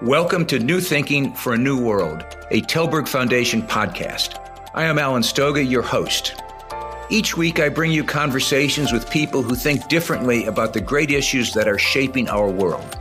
Welcome 0.00 0.46
to 0.46 0.58
New 0.58 0.80
Thinking 0.80 1.34
for 1.34 1.52
a 1.52 1.58
New 1.58 1.78
World, 1.78 2.24
a 2.50 2.62
Tällberg 2.62 3.06
Foundation 3.06 3.62
podcast. 3.62 4.40
I 4.74 4.84
am 4.84 4.98
Alan 4.98 5.22
Stoga, 5.22 5.62
your 5.62 5.82
host. 5.82 6.34
Each 7.10 7.36
week, 7.36 7.60
I 7.60 7.68
bring 7.68 7.92
you 7.92 8.02
conversations 8.02 8.92
with 8.92 9.08
people 9.10 9.42
who 9.42 9.54
think 9.54 9.88
differently 9.88 10.46
about 10.46 10.72
the 10.72 10.80
great 10.80 11.10
issues 11.10 11.52
that 11.52 11.68
are 11.68 11.78
shaping 11.78 12.28
our 12.28 12.50
world 12.50 12.98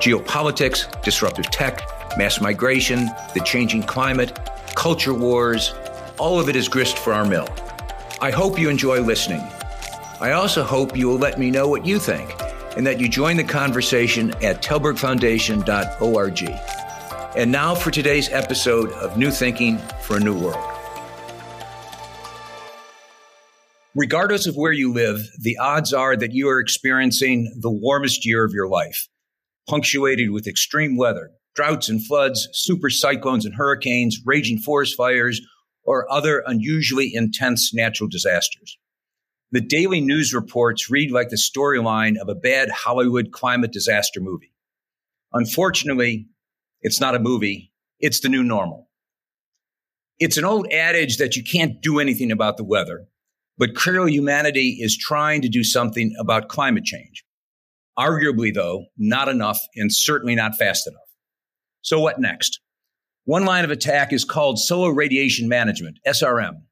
geopolitics, 0.00 1.02
disruptive 1.02 1.50
tech, 1.50 1.82
mass 2.18 2.40
migration, 2.40 3.10
the 3.34 3.42
changing 3.44 3.82
climate, 3.82 4.38
culture 4.74 5.14
wars. 5.14 5.74
All 6.18 6.40
of 6.40 6.48
it 6.48 6.56
is 6.56 6.68
grist 6.68 6.98
for 6.98 7.12
our 7.12 7.24
mill. 7.24 7.48
I 8.20 8.30
hope 8.30 8.58
you 8.58 8.70
enjoy 8.70 9.00
listening. 9.02 9.42
I 10.20 10.32
also 10.32 10.62
hope 10.62 10.96
you 10.96 11.06
will 11.06 11.18
let 11.18 11.38
me 11.38 11.50
know 11.50 11.68
what 11.68 11.86
you 11.86 11.98
think 11.98 12.34
and 12.76 12.86
that 12.86 13.00
you 13.00 13.08
join 13.08 13.36
the 13.36 13.44
conversation 13.44 14.30
at 14.42 14.62
tallbergfoundation.org. 14.62 16.42
And 17.36 17.50
now 17.50 17.74
for 17.74 17.90
today's 17.90 18.28
episode 18.30 18.90
of 18.92 19.16
New 19.18 19.30
Thinking 19.30 19.78
for 20.02 20.16
a 20.16 20.20
New 20.20 20.38
World. 20.38 20.70
Regardless 23.96 24.46
of 24.46 24.56
where 24.56 24.72
you 24.72 24.92
live, 24.92 25.20
the 25.40 25.56
odds 25.58 25.92
are 25.92 26.16
that 26.16 26.32
you 26.32 26.48
are 26.48 26.58
experiencing 26.58 27.52
the 27.60 27.70
warmest 27.70 28.26
year 28.26 28.44
of 28.44 28.52
your 28.52 28.68
life, 28.68 29.08
punctuated 29.68 30.30
with 30.30 30.48
extreme 30.48 30.96
weather, 30.96 31.30
droughts 31.54 31.88
and 31.88 32.04
floods, 32.04 32.48
super 32.52 32.90
cyclones 32.90 33.46
and 33.46 33.54
hurricanes, 33.54 34.18
raging 34.24 34.58
forest 34.58 34.96
fires, 34.96 35.40
or 35.84 36.10
other 36.10 36.42
unusually 36.46 37.14
intense 37.14 37.72
natural 37.72 38.08
disasters. 38.08 38.78
The 39.54 39.60
daily 39.60 40.00
news 40.00 40.34
reports 40.34 40.90
read 40.90 41.12
like 41.12 41.28
the 41.28 41.36
storyline 41.36 42.16
of 42.20 42.28
a 42.28 42.34
bad 42.34 42.70
Hollywood 42.70 43.30
climate 43.30 43.70
disaster 43.70 44.20
movie. 44.20 44.52
Unfortunately, 45.32 46.26
it's 46.82 47.00
not 47.00 47.14
a 47.14 47.20
movie, 47.20 47.70
it's 48.00 48.18
the 48.18 48.28
new 48.28 48.42
normal. 48.42 48.90
It's 50.18 50.38
an 50.38 50.44
old 50.44 50.66
adage 50.72 51.18
that 51.18 51.36
you 51.36 51.44
can't 51.44 51.80
do 51.80 52.00
anything 52.00 52.32
about 52.32 52.56
the 52.56 52.64
weather, 52.64 53.06
but 53.56 53.76
clearly 53.76 54.10
humanity 54.10 54.78
is 54.80 54.98
trying 54.98 55.40
to 55.42 55.48
do 55.48 55.62
something 55.62 56.12
about 56.18 56.48
climate 56.48 56.84
change. 56.84 57.24
Arguably, 57.96 58.52
though, 58.52 58.86
not 58.98 59.28
enough 59.28 59.60
and 59.76 59.94
certainly 59.94 60.34
not 60.34 60.56
fast 60.56 60.88
enough. 60.88 60.98
So 61.80 62.00
what 62.00 62.18
next? 62.18 62.58
One 63.24 63.44
line 63.44 63.62
of 63.62 63.70
attack 63.70 64.12
is 64.12 64.24
called 64.24 64.58
solar 64.58 64.92
radiation 64.92 65.48
management, 65.48 66.00
SRM 66.04 66.62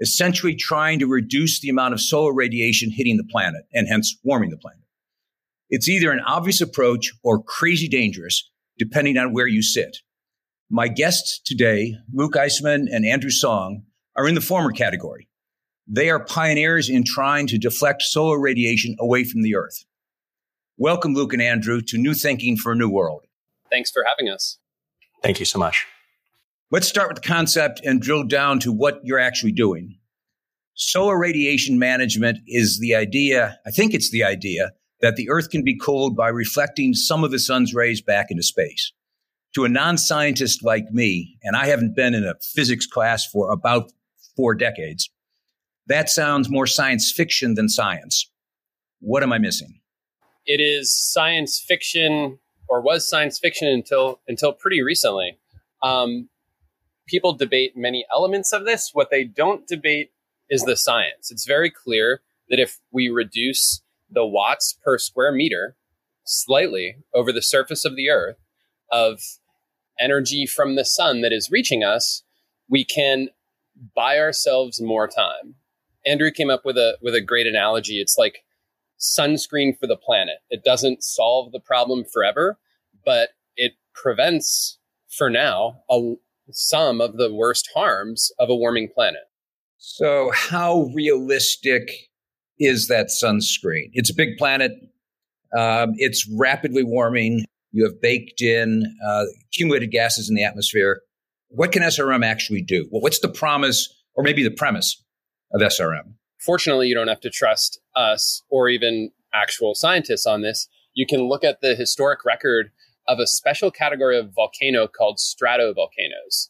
essentially 0.00 0.54
trying 0.54 0.98
to 0.98 1.06
reduce 1.06 1.60
the 1.60 1.68
amount 1.68 1.94
of 1.94 2.00
solar 2.00 2.32
radiation 2.32 2.90
hitting 2.90 3.16
the 3.16 3.24
planet 3.24 3.64
and 3.72 3.88
hence 3.88 4.16
warming 4.24 4.50
the 4.50 4.56
planet. 4.56 4.80
It's 5.68 5.88
either 5.88 6.10
an 6.10 6.20
obvious 6.20 6.60
approach 6.60 7.12
or 7.22 7.42
crazy 7.42 7.88
dangerous, 7.88 8.50
depending 8.78 9.16
on 9.18 9.32
where 9.32 9.46
you 9.46 9.62
sit. 9.62 9.98
My 10.68 10.88
guests 10.88 11.40
today, 11.44 11.96
Luke 12.12 12.34
Iseman 12.34 12.86
and 12.90 13.04
Andrew 13.04 13.30
Song, 13.30 13.82
are 14.16 14.26
in 14.26 14.34
the 14.34 14.40
former 14.40 14.72
category. 14.72 15.28
They 15.86 16.10
are 16.10 16.24
pioneers 16.24 16.88
in 16.88 17.04
trying 17.04 17.46
to 17.48 17.58
deflect 17.58 18.02
solar 18.02 18.40
radiation 18.40 18.96
away 18.98 19.24
from 19.24 19.42
the 19.42 19.56
Earth. 19.56 19.84
Welcome, 20.76 21.14
Luke 21.14 21.32
and 21.32 21.42
Andrew, 21.42 21.80
to 21.88 21.98
New 21.98 22.14
Thinking 22.14 22.56
for 22.56 22.72
a 22.72 22.76
New 22.76 22.88
World. 22.88 23.26
Thanks 23.70 23.90
for 23.90 24.04
having 24.06 24.32
us. 24.32 24.58
Thank 25.22 25.40
you 25.40 25.44
so 25.44 25.58
much. 25.58 25.86
Let's 26.72 26.86
start 26.86 27.08
with 27.08 27.20
the 27.20 27.28
concept 27.28 27.80
and 27.84 28.00
drill 28.00 28.22
down 28.22 28.60
to 28.60 28.70
what 28.70 29.00
you're 29.02 29.18
actually 29.18 29.50
doing. 29.50 29.98
Solar 30.74 31.18
radiation 31.18 31.80
management 31.80 32.38
is 32.46 32.78
the 32.78 32.94
idea, 32.94 33.58
I 33.66 33.72
think 33.72 33.92
it's 33.92 34.12
the 34.12 34.22
idea, 34.22 34.70
that 35.00 35.16
the 35.16 35.28
Earth 35.30 35.50
can 35.50 35.64
be 35.64 35.76
cooled 35.76 36.16
by 36.16 36.28
reflecting 36.28 36.94
some 36.94 37.24
of 37.24 37.32
the 37.32 37.40
sun's 37.40 37.74
rays 37.74 38.00
back 38.00 38.30
into 38.30 38.44
space. 38.44 38.92
To 39.56 39.64
a 39.64 39.68
non 39.68 39.98
scientist 39.98 40.62
like 40.62 40.84
me, 40.92 41.36
and 41.42 41.56
I 41.56 41.66
haven't 41.66 41.96
been 41.96 42.14
in 42.14 42.22
a 42.22 42.36
physics 42.54 42.86
class 42.86 43.26
for 43.26 43.50
about 43.50 43.90
four 44.36 44.54
decades, 44.54 45.10
that 45.88 46.08
sounds 46.08 46.48
more 46.48 46.68
science 46.68 47.10
fiction 47.10 47.54
than 47.54 47.68
science. 47.68 48.30
What 49.00 49.24
am 49.24 49.32
I 49.32 49.38
missing? 49.38 49.80
It 50.46 50.60
is 50.60 50.96
science 50.96 51.58
fiction, 51.58 52.38
or 52.68 52.80
was 52.80 53.08
science 53.08 53.40
fiction 53.40 53.66
until 53.66 54.20
until 54.28 54.52
pretty 54.52 54.82
recently. 54.82 55.36
Um, 55.82 56.28
people 57.10 57.32
debate 57.32 57.76
many 57.76 58.06
elements 58.12 58.52
of 58.52 58.64
this. 58.64 58.90
What 58.92 59.10
they 59.10 59.24
don't 59.24 59.66
debate 59.66 60.12
is 60.48 60.62
the 60.62 60.76
science. 60.76 61.30
It's 61.30 61.46
very 61.46 61.70
clear 61.70 62.22
that 62.48 62.60
if 62.60 62.78
we 62.92 63.08
reduce 63.08 63.82
the 64.08 64.24
watts 64.24 64.78
per 64.84 64.96
square 64.96 65.32
meter 65.32 65.76
slightly 66.24 66.96
over 67.12 67.32
the 67.32 67.42
surface 67.42 67.84
of 67.84 67.96
the 67.96 68.08
earth 68.08 68.36
of 68.92 69.20
energy 69.98 70.46
from 70.46 70.76
the 70.76 70.84
sun 70.84 71.20
that 71.22 71.32
is 71.32 71.50
reaching 71.50 71.82
us, 71.82 72.22
we 72.68 72.84
can 72.84 73.28
buy 73.94 74.18
ourselves 74.18 74.80
more 74.80 75.08
time. 75.08 75.54
Andrew 76.06 76.30
came 76.30 76.50
up 76.50 76.64
with 76.64 76.78
a 76.78 76.96
with 77.02 77.14
a 77.14 77.20
great 77.20 77.46
analogy. 77.46 78.00
It's 78.00 78.16
like 78.16 78.44
sunscreen 78.98 79.78
for 79.78 79.86
the 79.86 79.96
planet. 79.96 80.38
It 80.48 80.64
doesn't 80.64 81.02
solve 81.02 81.52
the 81.52 81.60
problem 81.60 82.04
forever, 82.04 82.58
but 83.04 83.30
it 83.56 83.72
prevents 83.94 84.78
for 85.08 85.28
now 85.28 85.82
a, 85.90 86.14
some 86.52 87.00
of 87.00 87.16
the 87.16 87.32
worst 87.32 87.68
harms 87.74 88.30
of 88.38 88.48
a 88.50 88.54
warming 88.54 88.88
planet. 88.94 89.22
So, 89.78 90.30
how 90.34 90.90
realistic 90.94 91.90
is 92.58 92.88
that 92.88 93.06
sunscreen? 93.06 93.90
It's 93.92 94.10
a 94.10 94.14
big 94.14 94.36
planet. 94.36 94.72
Um, 95.56 95.94
it's 95.96 96.28
rapidly 96.38 96.84
warming. 96.84 97.44
You 97.72 97.84
have 97.84 98.00
baked 98.00 98.42
in 98.42 98.84
uh, 99.06 99.24
accumulated 99.46 99.90
gases 99.90 100.28
in 100.28 100.34
the 100.34 100.44
atmosphere. 100.44 101.00
What 101.48 101.72
can 101.72 101.82
SRM 101.82 102.24
actually 102.24 102.62
do? 102.62 102.88
Well, 102.90 103.00
what's 103.00 103.20
the 103.20 103.28
promise 103.28 103.88
or 104.14 104.22
maybe 104.22 104.42
the 104.42 104.50
premise 104.50 105.02
of 105.52 105.60
SRM? 105.60 106.14
Fortunately, 106.38 106.86
you 106.86 106.94
don't 106.94 107.08
have 107.08 107.20
to 107.20 107.30
trust 107.30 107.80
us 107.96 108.42
or 108.48 108.68
even 108.68 109.10
actual 109.32 109.74
scientists 109.74 110.26
on 110.26 110.42
this. 110.42 110.68
You 110.94 111.06
can 111.06 111.28
look 111.28 111.44
at 111.44 111.60
the 111.60 111.74
historic 111.74 112.24
record 112.24 112.70
of 113.10 113.18
a 113.18 113.26
special 113.26 113.72
category 113.72 114.16
of 114.16 114.32
volcano 114.32 114.86
called 114.86 115.18
stratovolcanoes. 115.18 116.48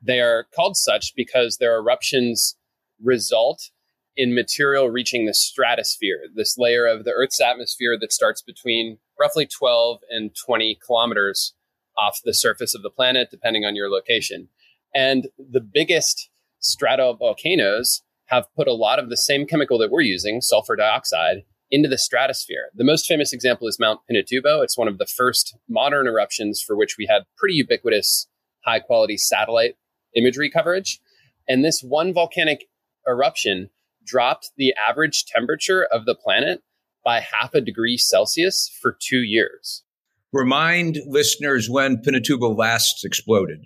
They 0.00 0.20
are 0.20 0.46
called 0.56 0.76
such 0.76 1.12
because 1.14 1.58
their 1.58 1.76
eruptions 1.76 2.56
result 3.02 3.70
in 4.16 4.34
material 4.34 4.88
reaching 4.88 5.26
the 5.26 5.34
stratosphere, 5.34 6.20
this 6.34 6.56
layer 6.56 6.86
of 6.86 7.04
the 7.04 7.10
Earth's 7.10 7.42
atmosphere 7.42 7.98
that 8.00 8.12
starts 8.12 8.40
between 8.40 8.98
roughly 9.20 9.46
12 9.46 9.98
and 10.08 10.30
20 10.46 10.78
kilometers 10.84 11.52
off 11.98 12.20
the 12.24 12.32
surface 12.32 12.74
of 12.74 12.82
the 12.82 12.90
planet, 12.90 13.28
depending 13.30 13.66
on 13.66 13.76
your 13.76 13.90
location. 13.90 14.48
And 14.94 15.28
the 15.38 15.60
biggest 15.60 16.30
stratovolcanoes 16.62 18.00
have 18.26 18.46
put 18.56 18.66
a 18.66 18.72
lot 18.72 18.98
of 18.98 19.10
the 19.10 19.16
same 19.16 19.46
chemical 19.46 19.76
that 19.78 19.90
we're 19.90 20.00
using, 20.00 20.40
sulfur 20.40 20.76
dioxide, 20.76 21.44
into 21.72 21.88
the 21.88 21.98
stratosphere. 21.98 22.68
The 22.74 22.84
most 22.84 23.06
famous 23.06 23.32
example 23.32 23.66
is 23.66 23.80
Mount 23.80 24.00
Pinatubo. 24.08 24.62
It's 24.62 24.76
one 24.76 24.88
of 24.88 24.98
the 24.98 25.06
first 25.06 25.56
modern 25.68 26.06
eruptions 26.06 26.62
for 26.64 26.76
which 26.76 26.96
we 26.98 27.06
had 27.10 27.22
pretty 27.38 27.54
ubiquitous, 27.54 28.28
high 28.64 28.78
quality 28.78 29.16
satellite 29.16 29.76
imagery 30.14 30.50
coverage. 30.50 31.00
And 31.48 31.64
this 31.64 31.80
one 31.80 32.12
volcanic 32.12 32.66
eruption 33.08 33.70
dropped 34.04 34.50
the 34.56 34.74
average 34.86 35.24
temperature 35.24 35.84
of 35.90 36.04
the 36.04 36.14
planet 36.14 36.62
by 37.04 37.20
half 37.20 37.54
a 37.54 37.60
degree 37.60 37.96
Celsius 37.96 38.70
for 38.80 38.96
two 39.00 39.22
years. 39.22 39.82
Remind 40.30 40.98
listeners 41.06 41.68
when 41.70 41.96
Pinatubo 41.96 42.56
last 42.56 43.04
exploded. 43.04 43.64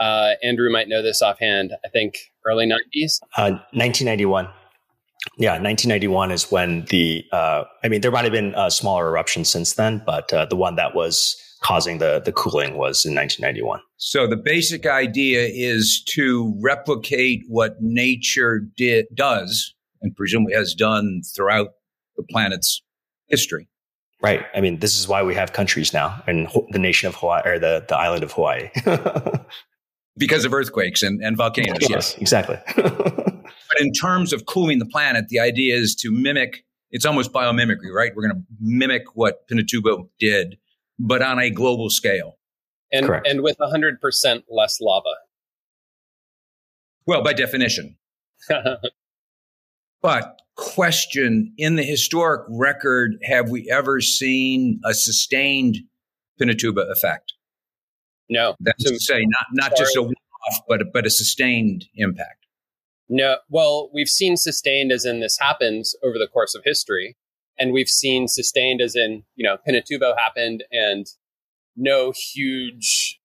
Uh, 0.00 0.32
Andrew 0.42 0.70
might 0.72 0.88
know 0.88 1.02
this 1.02 1.20
offhand. 1.20 1.74
I 1.84 1.88
think 1.88 2.16
early 2.46 2.66
90s. 2.66 3.20
Uh, 3.36 3.60
1991. 3.72 4.48
Yeah, 5.38 5.52
1991 5.52 6.30
is 6.30 6.50
when 6.50 6.84
the, 6.86 7.24
uh, 7.32 7.64
I 7.84 7.88
mean, 7.88 8.00
there 8.00 8.10
might 8.10 8.24
have 8.24 8.32
been 8.32 8.54
a 8.56 8.70
smaller 8.70 9.08
eruption 9.08 9.44
since 9.44 9.74
then, 9.74 10.02
but 10.04 10.32
uh, 10.32 10.46
the 10.46 10.56
one 10.56 10.76
that 10.76 10.94
was 10.94 11.36
causing 11.62 11.98
the, 11.98 12.20
the 12.24 12.32
cooling 12.32 12.76
was 12.76 13.04
in 13.06 13.14
1991. 13.14 13.80
So 13.96 14.26
the 14.26 14.36
basic 14.36 14.84
idea 14.84 15.48
is 15.52 16.02
to 16.08 16.54
replicate 16.60 17.44
what 17.48 17.76
nature 17.80 18.60
did, 18.76 19.06
does 19.14 19.74
and 20.02 20.14
presumably 20.16 20.54
has 20.54 20.74
done 20.74 21.22
throughout 21.34 21.68
the 22.16 22.24
planet's 22.24 22.82
history. 23.28 23.68
Right. 24.20 24.44
I 24.54 24.60
mean, 24.60 24.80
this 24.80 24.98
is 24.98 25.08
why 25.08 25.22
we 25.22 25.34
have 25.34 25.52
countries 25.52 25.92
now 25.92 26.22
and 26.26 26.48
the 26.70 26.78
nation 26.78 27.08
of 27.08 27.14
Hawaii 27.14 27.42
or 27.44 27.58
the, 27.58 27.84
the 27.88 27.96
island 27.96 28.22
of 28.22 28.32
Hawaii. 28.32 28.70
because 30.16 30.44
of 30.44 30.52
earthquakes 30.52 31.02
and, 31.02 31.22
and 31.22 31.36
volcanoes. 31.36 31.88
Yes, 31.88 32.16
exactly. 32.18 32.58
But 33.82 33.86
in 33.88 33.92
terms 33.92 34.32
of 34.32 34.46
cooling 34.46 34.78
the 34.78 34.86
planet, 34.86 35.28
the 35.28 35.40
idea 35.40 35.74
is 35.74 35.96
to 35.96 36.12
mimic, 36.12 36.64
it's 36.92 37.04
almost 37.04 37.32
biomimicry, 37.32 37.92
right? 37.92 38.12
We're 38.14 38.28
going 38.28 38.36
to 38.36 38.44
mimic 38.60 39.16
what 39.16 39.48
Pinatubo 39.48 40.08
did, 40.20 40.56
but 41.00 41.20
on 41.20 41.40
a 41.40 41.50
global 41.50 41.90
scale. 41.90 42.38
And, 42.92 43.06
Correct. 43.06 43.26
and 43.26 43.42
with 43.42 43.56
100% 43.58 44.44
less 44.48 44.80
lava. 44.80 45.14
Well, 47.06 47.24
by 47.24 47.32
definition. 47.32 47.96
but 50.02 50.40
question 50.54 51.52
in 51.58 51.74
the 51.74 51.82
historic 51.82 52.42
record, 52.48 53.16
have 53.24 53.50
we 53.50 53.68
ever 53.68 54.00
seen 54.00 54.80
a 54.84 54.94
sustained 54.94 55.78
Pinatubo 56.40 56.88
effect? 56.92 57.32
No. 58.28 58.54
That's 58.60 58.84
to 58.84 59.00
say, 59.00 59.22
not, 59.26 59.46
not 59.70 59.76
just 59.76 59.96
a 59.96 60.02
one-off, 60.02 60.60
but, 60.68 60.92
but 60.92 61.04
a 61.04 61.10
sustained 61.10 61.86
impact. 61.96 62.41
No. 63.14 63.36
Well, 63.50 63.90
we've 63.92 64.08
seen 64.08 64.38
sustained 64.38 64.90
as 64.90 65.04
in 65.04 65.20
this 65.20 65.36
happens 65.38 65.94
over 66.02 66.18
the 66.18 66.26
course 66.26 66.54
of 66.54 66.62
history. 66.64 67.14
And 67.58 67.70
we've 67.70 67.88
seen 67.88 68.26
sustained 68.26 68.80
as 68.80 68.96
in, 68.96 69.24
you 69.34 69.44
know, 69.44 69.58
Pinatubo 69.68 70.16
happened 70.16 70.64
and 70.72 71.06
no 71.76 72.14
huge 72.32 73.20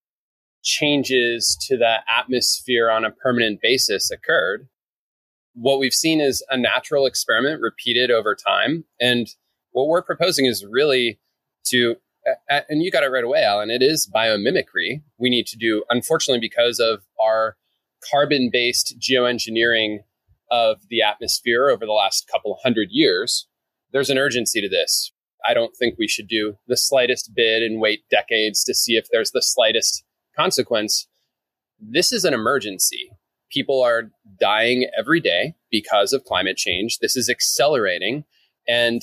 changes 0.61 1.57
to 1.69 1.77
the 1.77 1.99
atmosphere 2.13 2.89
on 2.89 3.05
a 3.05 3.11
permanent 3.11 3.61
basis 3.61 4.11
occurred. 4.11 4.67
What 5.53 5.79
we've 5.79 5.93
seen 5.93 6.19
is 6.19 6.45
a 6.49 6.57
natural 6.57 7.05
experiment 7.05 7.61
repeated 7.61 8.11
over 8.11 8.35
time. 8.35 8.83
And 8.99 9.27
what 9.71 9.87
we're 9.87 10.03
proposing 10.03 10.47
is 10.47 10.65
really 10.69 11.17
to, 11.67 11.95
and 12.49 12.83
you 12.83 12.91
got 12.91 13.03
it 13.03 13.11
right 13.11 13.23
away, 13.23 13.41
Alan, 13.41 13.71
it 13.71 13.81
is 13.81 14.11
biomimicry. 14.13 15.01
We 15.17 15.29
need 15.29 15.47
to 15.47 15.57
do, 15.57 15.85
unfortunately, 15.89 16.41
because 16.41 16.77
of 16.79 17.03
our 17.21 17.55
carbon 18.11 18.49
based 18.51 18.95
geoengineering 18.99 19.99
of 20.49 20.77
the 20.89 21.01
atmosphere 21.01 21.69
over 21.69 21.85
the 21.85 21.91
last 21.91 22.27
couple 22.31 22.57
hundred 22.63 22.89
years, 22.91 23.47
there's 23.91 24.09
an 24.09 24.17
urgency 24.17 24.61
to 24.61 24.69
this. 24.69 25.11
I 25.47 25.53
don't 25.53 25.75
think 25.75 25.97
we 25.97 26.07
should 26.07 26.27
do 26.27 26.57
the 26.67 26.77
slightest 26.77 27.31
bid 27.35 27.63
and 27.63 27.79
wait 27.79 28.03
decades 28.09 28.63
to 28.65 28.73
see 28.73 28.97
if 28.97 29.07
there's 29.11 29.31
the 29.31 29.41
slightest 29.41 30.03
consequence. 30.35 31.07
This 31.79 32.11
is 32.11 32.25
an 32.25 32.33
emergency. 32.33 33.11
People 33.49 33.81
are 33.81 34.11
dying 34.39 34.89
every 34.97 35.21
day 35.21 35.55
because 35.71 36.11
of 36.11 36.25
climate 36.25 36.57
change. 36.57 36.99
This 36.99 37.15
is 37.15 37.29
accelerating. 37.29 38.25
And 38.67 39.01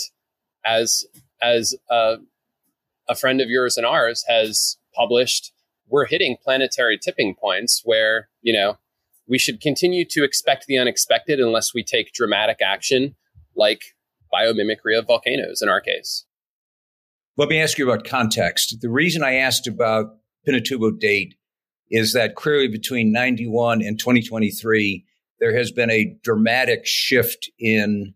as, 0.67 1.05
as 1.43 1.75
a, 1.91 2.17
a 3.09 3.15
friend 3.15 3.41
of 3.41 3.49
yours 3.49 3.77
and 3.77 3.87
ours 3.87 4.25
has 4.29 4.77
published, 4.95 5.53
we're 5.89 6.07
hitting 6.07 6.37
planetary 6.43 6.99
tipping 6.99 7.35
points 7.35 7.83
where, 7.85 8.29
you 8.43 8.53
know, 8.53 8.79
we 9.29 9.39
should 9.39 9.61
continue 9.61 10.05
to 10.11 10.25
expect 10.25 10.67
the 10.67 10.79
unexpected 10.79 11.41
unless 11.41 11.73
we 11.75 11.83
take 11.83 12.13
dramatic 12.13 12.59
action 12.65 13.15
like 13.57 13.81
biomimicry 14.33 14.99
of 14.99 15.07
volcanoes 15.07 15.63
in 15.63 15.69
our 15.69 15.81
case. 15.81 16.27
Let 17.37 17.49
me 17.49 17.61
ask 17.61 17.79
you 17.79 17.91
about 17.91 18.05
context. 18.05 18.77
The 18.81 18.91
reason 18.91 19.23
I 19.23 19.35
asked 19.35 19.67
about 19.67 20.17
Pinatubo 20.47 20.99
date 20.99 21.35
is 21.91 22.13
that 22.13 22.35
clearly 22.35 22.69
between 22.69 23.13
91 23.13 23.83
and 23.83 23.99
2023, 23.99 25.05
there 25.41 25.57
has 25.57 25.73
been 25.73 25.91
a 25.91 26.17
dramatic 26.23 26.87
shift 26.87 27.51
in 27.59 28.15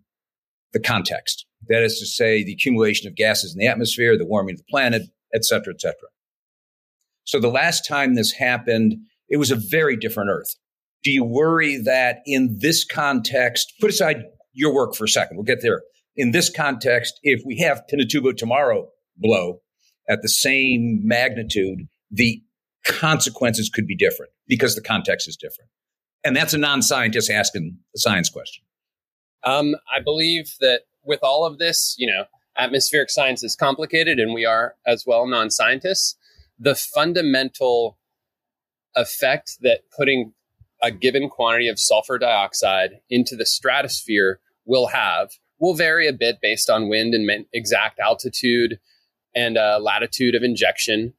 the 0.72 0.80
context. 0.80 1.46
That 1.68 1.82
is 1.82 1.98
to 1.98 2.06
say, 2.06 2.44
the 2.44 2.52
accumulation 2.52 3.08
of 3.08 3.16
gases 3.16 3.52
in 3.52 3.58
the 3.58 3.66
atmosphere, 3.66 4.16
the 4.16 4.24
warming 4.24 4.54
of 4.54 4.58
the 4.58 4.64
planet, 4.70 5.02
et 5.34 5.44
cetera, 5.44 5.74
et 5.74 5.80
cetera. 5.80 6.08
So 7.24 7.40
the 7.40 7.48
last 7.48 7.86
time 7.86 8.14
this 8.14 8.32
happened, 8.32 8.96
it 9.28 9.36
was 9.36 9.50
a 9.50 9.56
very 9.56 9.96
different 9.96 10.30
Earth. 10.30 10.54
Do 11.04 11.10
you 11.10 11.24
worry 11.24 11.80
that 11.84 12.18
in 12.26 12.58
this 12.60 12.84
context, 12.84 13.74
put 13.80 13.90
aside 13.90 14.24
your 14.52 14.74
work 14.74 14.94
for 14.94 15.04
a 15.04 15.08
second, 15.08 15.36
we'll 15.36 15.44
get 15.44 15.62
there. 15.62 15.82
In 16.16 16.32
this 16.32 16.50
context, 16.50 17.20
if 17.22 17.42
we 17.46 17.58
have 17.58 17.82
Pinatubo 17.90 18.36
tomorrow 18.36 18.88
blow 19.16 19.60
at 20.08 20.22
the 20.22 20.28
same 20.28 21.00
magnitude, 21.04 21.86
the 22.10 22.42
consequences 22.84 23.70
could 23.72 23.86
be 23.86 23.96
different 23.96 24.32
because 24.48 24.74
the 24.74 24.80
context 24.80 25.28
is 25.28 25.36
different. 25.36 25.70
And 26.24 26.34
that's 26.34 26.54
a 26.54 26.58
non 26.58 26.82
scientist 26.82 27.30
asking 27.30 27.78
a 27.94 27.98
science 27.98 28.28
question. 28.28 28.64
Um, 29.44 29.76
I 29.94 30.00
believe 30.02 30.54
that 30.60 30.82
with 31.04 31.20
all 31.22 31.46
of 31.46 31.58
this, 31.58 31.94
you 31.98 32.08
know, 32.08 32.24
atmospheric 32.56 33.10
science 33.10 33.44
is 33.44 33.54
complicated 33.54 34.18
and 34.18 34.34
we 34.34 34.44
are 34.44 34.74
as 34.86 35.04
well 35.06 35.26
non 35.26 35.50
scientists. 35.50 36.16
The 36.58 36.74
fundamental 36.74 37.98
effect 38.96 39.58
that 39.60 39.82
putting 39.96 40.32
a 40.82 40.90
given 40.90 41.28
quantity 41.28 41.68
of 41.68 41.78
sulfur 41.78 42.18
dioxide 42.18 43.00
into 43.10 43.36
the 43.36 43.46
stratosphere 43.46 44.40
will 44.64 44.88
have 44.88 45.30
will 45.58 45.74
vary 45.74 46.06
a 46.06 46.12
bit 46.12 46.38
based 46.40 46.70
on 46.70 46.88
wind 46.88 47.14
and 47.14 47.46
exact 47.52 47.98
altitude 47.98 48.78
and 49.34 49.58
uh, 49.58 49.78
latitude 49.80 50.34
of 50.34 50.42
injection. 50.42 51.14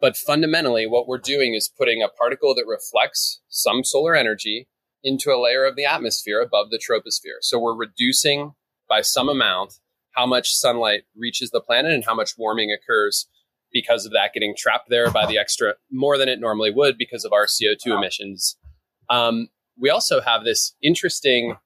But 0.00 0.16
fundamentally, 0.16 0.86
what 0.86 1.06
we're 1.06 1.18
doing 1.18 1.54
is 1.54 1.72
putting 1.76 2.02
a 2.02 2.08
particle 2.08 2.54
that 2.54 2.64
reflects 2.66 3.40
some 3.48 3.84
solar 3.84 4.16
energy 4.16 4.68
into 5.04 5.30
a 5.30 5.40
layer 5.40 5.64
of 5.64 5.76
the 5.76 5.84
atmosphere 5.84 6.40
above 6.40 6.70
the 6.70 6.78
troposphere. 6.78 7.38
So 7.40 7.58
we're 7.58 7.76
reducing 7.76 8.52
by 8.88 9.02
some 9.02 9.28
amount 9.28 9.74
how 10.12 10.26
much 10.26 10.54
sunlight 10.54 11.02
reaches 11.16 11.50
the 11.50 11.60
planet 11.60 11.92
and 11.92 12.04
how 12.04 12.14
much 12.14 12.36
warming 12.36 12.70
occurs 12.72 13.26
because 13.72 14.04
of 14.04 14.12
that 14.12 14.32
getting 14.34 14.54
trapped 14.56 14.90
there 14.90 15.10
by 15.10 15.24
the 15.26 15.38
extra 15.38 15.74
more 15.90 16.18
than 16.18 16.28
it 16.28 16.40
normally 16.40 16.70
would 16.70 16.98
because 16.98 17.24
of 17.24 17.32
our 17.32 17.46
CO2 17.46 17.96
emissions. 17.96 18.56
Um, 19.12 19.48
we 19.78 19.90
also 19.90 20.22
have 20.22 20.42
this 20.42 20.74
interesting 20.82 21.56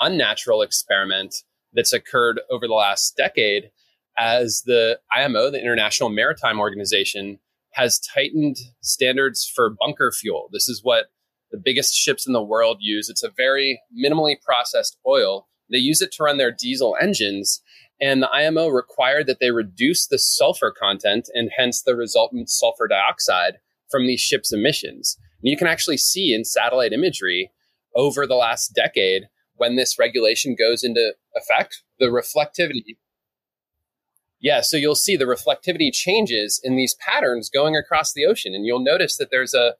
unnatural 0.00 0.60
experiment 0.60 1.32
that's 1.72 1.92
occurred 1.92 2.40
over 2.50 2.66
the 2.66 2.74
last 2.74 3.16
decade 3.16 3.70
as 4.18 4.62
the 4.66 4.98
IMO, 5.16 5.50
the 5.50 5.60
International 5.60 6.08
Maritime 6.08 6.58
Organization, 6.58 7.38
has 7.74 8.00
tightened 8.00 8.56
standards 8.80 9.50
for 9.54 9.70
bunker 9.70 10.10
fuel. 10.10 10.48
This 10.52 10.68
is 10.68 10.80
what 10.82 11.06
the 11.52 11.60
biggest 11.64 11.94
ships 11.94 12.26
in 12.26 12.32
the 12.32 12.42
world 12.42 12.78
use. 12.80 13.08
It's 13.08 13.22
a 13.22 13.30
very 13.36 13.80
minimally 13.96 14.34
processed 14.44 14.96
oil. 15.06 15.46
They 15.70 15.78
use 15.78 16.02
it 16.02 16.10
to 16.12 16.24
run 16.24 16.38
their 16.38 16.52
diesel 16.52 16.96
engines. 17.00 17.62
And 18.00 18.20
the 18.20 18.30
IMO 18.30 18.68
required 18.68 19.28
that 19.28 19.38
they 19.38 19.52
reduce 19.52 20.08
the 20.08 20.18
sulfur 20.18 20.72
content 20.76 21.28
and 21.34 21.52
hence 21.56 21.82
the 21.82 21.94
resultant 21.94 22.50
sulfur 22.50 22.88
dioxide 22.88 23.58
from 23.88 24.08
these 24.08 24.20
ships' 24.20 24.52
emissions. 24.52 25.16
And 25.44 25.50
you 25.50 25.56
can 25.56 25.66
actually 25.66 25.98
see 25.98 26.34
in 26.34 26.44
satellite 26.44 26.92
imagery 26.92 27.50
over 27.94 28.26
the 28.26 28.34
last 28.34 28.74
decade 28.74 29.24
when 29.56 29.76
this 29.76 29.98
regulation 29.98 30.56
goes 30.58 30.82
into 30.82 31.14
effect, 31.36 31.82
the 32.00 32.06
reflectivity 32.06 32.96
yeah, 34.44 34.60
so 34.60 34.76
you'll 34.76 34.94
see 34.94 35.16
the 35.16 35.24
reflectivity 35.24 35.90
changes 35.90 36.60
in 36.62 36.76
these 36.76 36.94
patterns 37.00 37.48
going 37.48 37.76
across 37.76 38.12
the 38.12 38.26
ocean. 38.26 38.54
And 38.54 38.66
you'll 38.66 38.84
notice 38.84 39.16
that 39.16 39.30
there's 39.30 39.54
a 39.54 39.72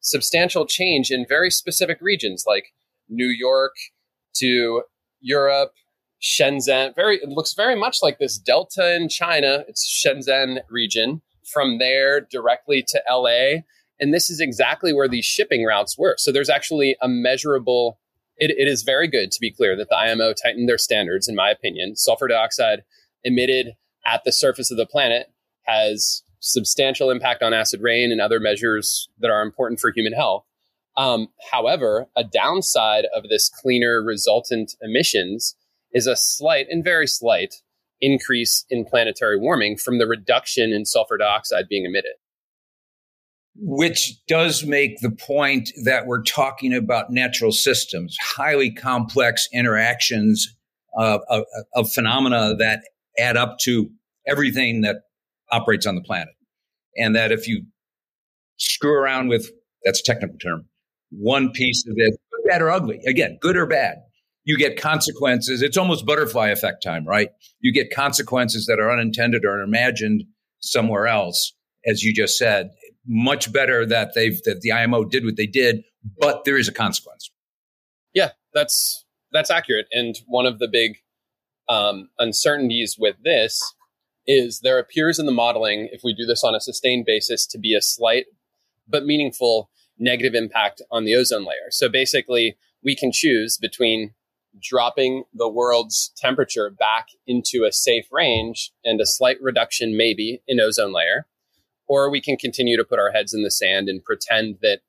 substantial 0.00 0.64
change 0.64 1.10
in 1.10 1.26
very 1.28 1.50
specific 1.50 1.98
regions 2.00 2.44
like 2.46 2.72
New 3.10 3.26
York 3.28 3.74
to 4.36 4.84
Europe, 5.20 5.72
Shenzhen. 6.22 6.94
Very, 6.94 7.16
it 7.16 7.28
looks 7.28 7.52
very 7.52 7.76
much 7.76 7.98
like 8.00 8.18
this 8.18 8.38
delta 8.38 8.96
in 8.96 9.10
China. 9.10 9.64
It's 9.68 9.86
Shenzhen 9.86 10.60
region. 10.70 11.20
From 11.52 11.78
there 11.78 12.22
directly 12.22 12.82
to 12.88 13.02
LA. 13.10 13.64
And 14.00 14.14
this 14.14 14.30
is 14.30 14.40
exactly 14.40 14.92
where 14.92 15.08
these 15.08 15.24
shipping 15.24 15.64
routes 15.64 15.98
were. 15.98 16.14
So 16.18 16.30
there's 16.30 16.50
actually 16.50 16.96
a 17.00 17.08
measurable, 17.08 17.98
it, 18.36 18.50
it 18.50 18.68
is 18.68 18.82
very 18.82 19.08
good 19.08 19.32
to 19.32 19.40
be 19.40 19.50
clear 19.50 19.76
that 19.76 19.88
the 19.88 19.96
IMO 19.96 20.32
tightened 20.32 20.68
their 20.68 20.78
standards, 20.78 21.28
in 21.28 21.34
my 21.34 21.50
opinion. 21.50 21.96
Sulfur 21.96 22.28
dioxide 22.28 22.82
emitted 23.24 23.74
at 24.06 24.22
the 24.24 24.32
surface 24.32 24.70
of 24.70 24.76
the 24.76 24.86
planet 24.86 25.32
has 25.62 26.22
substantial 26.40 27.10
impact 27.10 27.42
on 27.42 27.52
acid 27.52 27.80
rain 27.82 28.12
and 28.12 28.20
other 28.20 28.40
measures 28.40 29.08
that 29.18 29.30
are 29.30 29.42
important 29.42 29.80
for 29.80 29.92
human 29.94 30.12
health. 30.12 30.44
Um, 30.96 31.28
however, 31.50 32.06
a 32.16 32.24
downside 32.24 33.06
of 33.14 33.24
this 33.28 33.48
cleaner 33.48 34.02
resultant 34.02 34.74
emissions 34.80 35.56
is 35.92 36.06
a 36.06 36.16
slight 36.16 36.66
and 36.70 36.82
very 36.84 37.06
slight 37.06 37.54
increase 38.00 38.64
in 38.70 38.84
planetary 38.84 39.38
warming 39.38 39.76
from 39.76 39.98
the 39.98 40.06
reduction 40.06 40.72
in 40.72 40.84
sulfur 40.84 41.16
dioxide 41.16 41.68
being 41.68 41.84
emitted. 41.84 42.12
Which 43.60 44.24
does 44.28 44.64
make 44.64 45.00
the 45.00 45.10
point 45.10 45.70
that 45.84 46.06
we're 46.06 46.22
talking 46.22 46.72
about 46.72 47.10
natural 47.10 47.50
systems, 47.50 48.16
highly 48.20 48.70
complex 48.70 49.48
interactions 49.52 50.54
of, 50.96 51.22
of, 51.28 51.44
of 51.74 51.92
phenomena 51.92 52.54
that 52.58 52.82
add 53.18 53.36
up 53.36 53.58
to 53.62 53.90
everything 54.26 54.82
that 54.82 54.96
operates 55.50 55.86
on 55.86 55.96
the 55.96 56.02
planet. 56.02 56.34
And 56.96 57.16
that 57.16 57.32
if 57.32 57.48
you 57.48 57.64
screw 58.58 58.92
around 58.92 59.28
with, 59.28 59.50
that's 59.84 60.00
a 60.00 60.04
technical 60.04 60.38
term, 60.38 60.66
one 61.10 61.50
piece 61.50 61.84
of 61.86 61.94
it, 61.96 62.14
bad 62.48 62.62
or 62.62 62.70
ugly, 62.70 63.00
again, 63.06 63.38
good 63.40 63.56
or 63.56 63.66
bad, 63.66 63.98
you 64.44 64.56
get 64.56 64.80
consequences. 64.80 65.62
It's 65.62 65.76
almost 65.76 66.06
butterfly 66.06 66.48
effect 66.48 66.82
time, 66.82 67.04
right? 67.04 67.28
You 67.60 67.72
get 67.72 67.94
consequences 67.94 68.66
that 68.66 68.80
are 68.80 68.90
unintended 68.90 69.44
or 69.44 69.60
imagined 69.60 70.24
somewhere 70.60 71.06
else, 71.06 71.52
as 71.86 72.02
you 72.02 72.14
just 72.14 72.38
said. 72.38 72.70
Much 73.08 73.52
better 73.52 73.86
that 73.86 74.12
they've 74.14 74.42
that 74.44 74.60
the 74.60 74.70
IMO 74.70 75.04
did 75.04 75.24
what 75.24 75.36
they 75.36 75.46
did, 75.46 75.82
but 76.20 76.44
there 76.44 76.58
is 76.58 76.68
a 76.68 76.72
consequence. 76.72 77.30
Yeah, 78.12 78.30
that's 78.52 79.04
that's 79.32 79.50
accurate. 79.50 79.86
And 79.92 80.16
one 80.26 80.46
of 80.46 80.58
the 80.58 80.68
big 80.68 80.98
um, 81.68 82.10
uncertainties 82.18 82.96
with 82.98 83.16
this 83.24 83.62
is 84.26 84.60
there 84.60 84.78
appears 84.78 85.18
in 85.18 85.26
the 85.26 85.32
modeling, 85.32 85.88
if 85.90 86.02
we 86.04 86.14
do 86.14 86.26
this 86.26 86.44
on 86.44 86.54
a 86.54 86.60
sustained 86.60 87.06
basis, 87.06 87.46
to 87.46 87.58
be 87.58 87.74
a 87.74 87.80
slight 87.80 88.26
but 88.86 89.04
meaningful 89.04 89.70
negative 89.98 90.34
impact 90.34 90.82
on 90.90 91.04
the 91.04 91.14
ozone 91.14 91.44
layer. 91.44 91.70
So 91.70 91.88
basically, 91.88 92.56
we 92.82 92.94
can 92.94 93.10
choose 93.12 93.58
between 93.58 94.14
dropping 94.60 95.24
the 95.34 95.48
world's 95.48 96.12
temperature 96.16 96.70
back 96.70 97.08
into 97.26 97.64
a 97.64 97.72
safe 97.72 98.06
range 98.12 98.72
and 98.84 99.00
a 99.00 99.06
slight 99.06 99.36
reduction, 99.40 99.96
maybe, 99.96 100.42
in 100.46 100.60
ozone 100.60 100.92
layer, 100.92 101.26
or 101.88 102.10
we 102.10 102.20
can 102.20 102.36
continue 102.36 102.76
to 102.76 102.84
put 102.84 102.98
our 102.98 103.10
heads 103.10 103.34
in 103.34 103.42
the 103.42 103.50
sand 103.50 103.88
and 103.88 104.04
pretend 104.04 104.58
that 104.62 104.80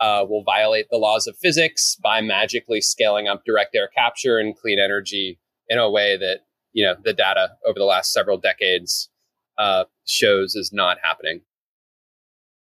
uh, 0.00 0.24
we'll 0.28 0.44
violate 0.44 0.86
the 0.90 0.96
laws 0.96 1.26
of 1.26 1.36
physics 1.36 1.96
by 2.02 2.20
magically 2.20 2.80
scaling 2.80 3.26
up 3.26 3.42
direct 3.44 3.74
air 3.74 3.88
capture 3.88 4.38
and 4.38 4.56
clean 4.56 4.78
energy 4.78 5.38
in 5.68 5.78
a 5.78 5.90
way 5.90 6.16
that 6.16 6.40
you 6.72 6.84
know 6.84 6.94
the 7.04 7.12
data 7.12 7.50
over 7.66 7.78
the 7.78 7.84
last 7.84 8.12
several 8.12 8.38
decades 8.38 9.10
uh, 9.58 9.84
shows 10.06 10.54
is 10.54 10.72
not 10.72 10.98
happening. 11.02 11.40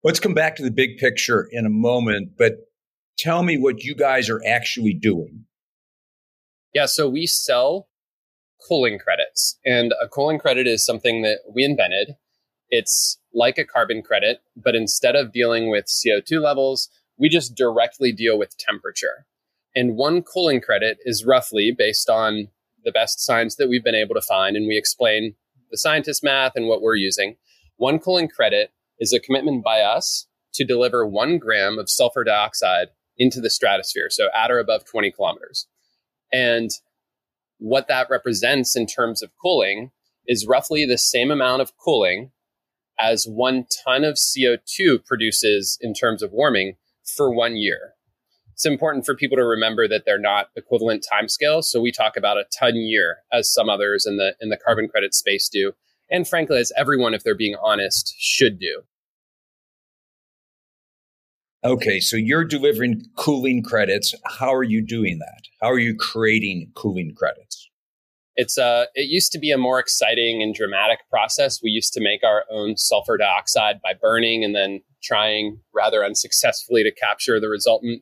Let's 0.03 0.19
come 0.19 0.33
back 0.33 0.55
to 0.57 0.63
the 0.63 0.71
big 0.71 0.97
picture 0.97 1.47
in 1.51 1.65
a 1.65 1.69
moment, 1.69 2.33
but 2.37 2.57
tell 3.17 3.41
me 3.41 3.57
what 3.57 3.83
you 3.83 3.95
guys 3.95 4.29
are 4.29 4.41
actually 4.45 4.93
doing. 4.93 5.45
Yeah, 6.73 6.87
so 6.87 7.09
we 7.09 7.25
sell 7.25 7.87
cooling 8.67 8.99
credits, 8.99 9.59
and 9.65 9.93
a 10.01 10.07
cooling 10.07 10.39
credit 10.39 10.67
is 10.67 10.85
something 10.85 11.21
that 11.23 11.39
we 11.53 11.63
invented. 11.63 12.15
It's 12.69 13.19
like 13.33 13.57
a 13.57 13.65
carbon 13.65 14.01
credit, 14.01 14.41
but 14.55 14.75
instead 14.75 15.15
of 15.15 15.31
dealing 15.31 15.69
with 15.69 15.85
CO2 15.85 16.41
levels, 16.41 16.89
we 17.17 17.29
just 17.29 17.55
directly 17.55 18.11
deal 18.11 18.37
with 18.37 18.57
temperature. 18.57 19.25
And 19.75 19.97
one 19.97 20.21
cooling 20.21 20.61
credit 20.61 20.97
is 21.03 21.25
roughly 21.25 21.71
based 21.75 22.09
on 22.09 22.49
the 22.83 22.91
best 22.91 23.23
science 23.23 23.55
that 23.55 23.69
we've 23.69 23.83
been 23.83 23.95
able 23.95 24.15
to 24.15 24.21
find, 24.21 24.55
and 24.55 24.67
we 24.67 24.77
explain 24.77 25.35
the 25.71 25.77
scientist 25.77 26.23
math 26.23 26.53
and 26.55 26.67
what 26.67 26.81
we're 26.81 26.95
using. 26.95 27.37
One 27.77 27.99
cooling 27.99 28.27
credit 28.27 28.71
is 28.99 29.13
a 29.13 29.19
commitment 29.19 29.63
by 29.63 29.81
us 29.81 30.27
to 30.53 30.65
deliver 30.65 31.05
one 31.05 31.39
gram 31.39 31.79
of 31.79 31.89
sulfur 31.89 32.23
dioxide 32.23 32.89
into 33.17 33.41
the 33.41 33.49
stratosphere, 33.49 34.09
so 34.09 34.27
at 34.35 34.51
or 34.51 34.59
above 34.59 34.85
20 34.85 35.11
kilometers. 35.11 35.67
And 36.31 36.69
what 37.57 37.87
that 37.87 38.09
represents 38.09 38.75
in 38.75 38.85
terms 38.85 39.23
of 39.23 39.31
cooling 39.41 39.91
is 40.27 40.47
roughly 40.47 40.85
the 40.85 40.97
same 40.97 41.31
amount 41.31 41.61
of 41.61 41.77
cooling 41.77 42.31
as 42.99 43.25
one 43.25 43.65
ton 43.85 44.03
of 44.03 44.15
CO2 44.15 45.05
produces 45.05 45.77
in 45.81 45.93
terms 45.93 46.21
of 46.21 46.31
warming 46.31 46.75
for 47.03 47.33
one 47.33 47.57
year. 47.57 47.93
It's 48.53 48.65
important 48.65 49.05
for 49.05 49.15
people 49.15 49.37
to 49.37 49.43
remember 49.43 49.87
that 49.87 50.03
they're 50.05 50.19
not 50.19 50.47
equivalent 50.55 51.05
timescales. 51.11 51.65
So 51.65 51.81
we 51.81 51.91
talk 51.91 52.15
about 52.15 52.37
a 52.37 52.45
ton 52.57 52.75
year 52.75 53.17
as 53.31 53.51
some 53.51 53.69
others 53.69 54.05
in 54.05 54.17
the 54.17 54.35
in 54.39 54.49
the 54.49 54.57
carbon 54.57 54.87
credit 54.87 55.13
space 55.13 55.49
do. 55.51 55.73
And 56.09 56.27
frankly, 56.27 56.59
as 56.59 56.71
everyone, 56.77 57.13
if 57.13 57.23
they're 57.23 57.35
being 57.35 57.55
honest, 57.61 58.13
should 58.19 58.59
do. 58.59 58.83
Okay, 61.65 61.99
so 61.99 62.17
you're 62.17 62.43
delivering 62.43 63.05
cooling 63.15 63.63
credits. 63.63 64.13
How 64.25 64.53
are 64.53 64.63
you 64.63 64.85
doing 64.85 65.19
that? 65.19 65.43
How 65.61 65.71
are 65.71 65.79
you 65.79 65.95
creating 65.95 66.71
cooling 66.75 67.15
credits? 67.15 67.62
It's 68.35 68.57
uh 68.57 68.85
it 68.95 69.09
used 69.09 69.31
to 69.33 69.39
be 69.39 69.51
a 69.51 69.57
more 69.57 69.79
exciting 69.79 70.41
and 70.41 70.55
dramatic 70.55 70.99
process. 71.09 71.61
We 71.61 71.69
used 71.69 71.93
to 71.93 72.01
make 72.01 72.23
our 72.23 72.45
own 72.51 72.77
sulfur 72.77 73.17
dioxide 73.17 73.81
by 73.81 73.93
burning 73.99 74.43
and 74.43 74.55
then 74.55 74.81
trying 75.03 75.59
rather 75.73 76.03
unsuccessfully 76.03 76.83
to 76.83 76.91
capture 76.91 77.39
the 77.39 77.49
resultant 77.49 78.01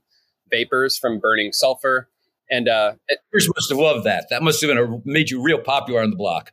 vapors 0.49 0.97
from 0.97 1.19
burning 1.19 1.51
sulfur. 1.51 2.09
And 2.49 2.67
uh, 2.67 2.93
it, 3.07 3.19
must 3.31 3.69
have 3.69 3.77
loved 3.77 4.05
that. 4.05 4.27
That 4.29 4.43
must 4.43 4.61
have 4.61 4.69
been 4.69 4.77
a, 4.77 5.01
made 5.05 5.29
you 5.29 5.41
real 5.41 5.59
popular 5.59 6.01
on 6.01 6.09
the 6.09 6.17
block. 6.17 6.51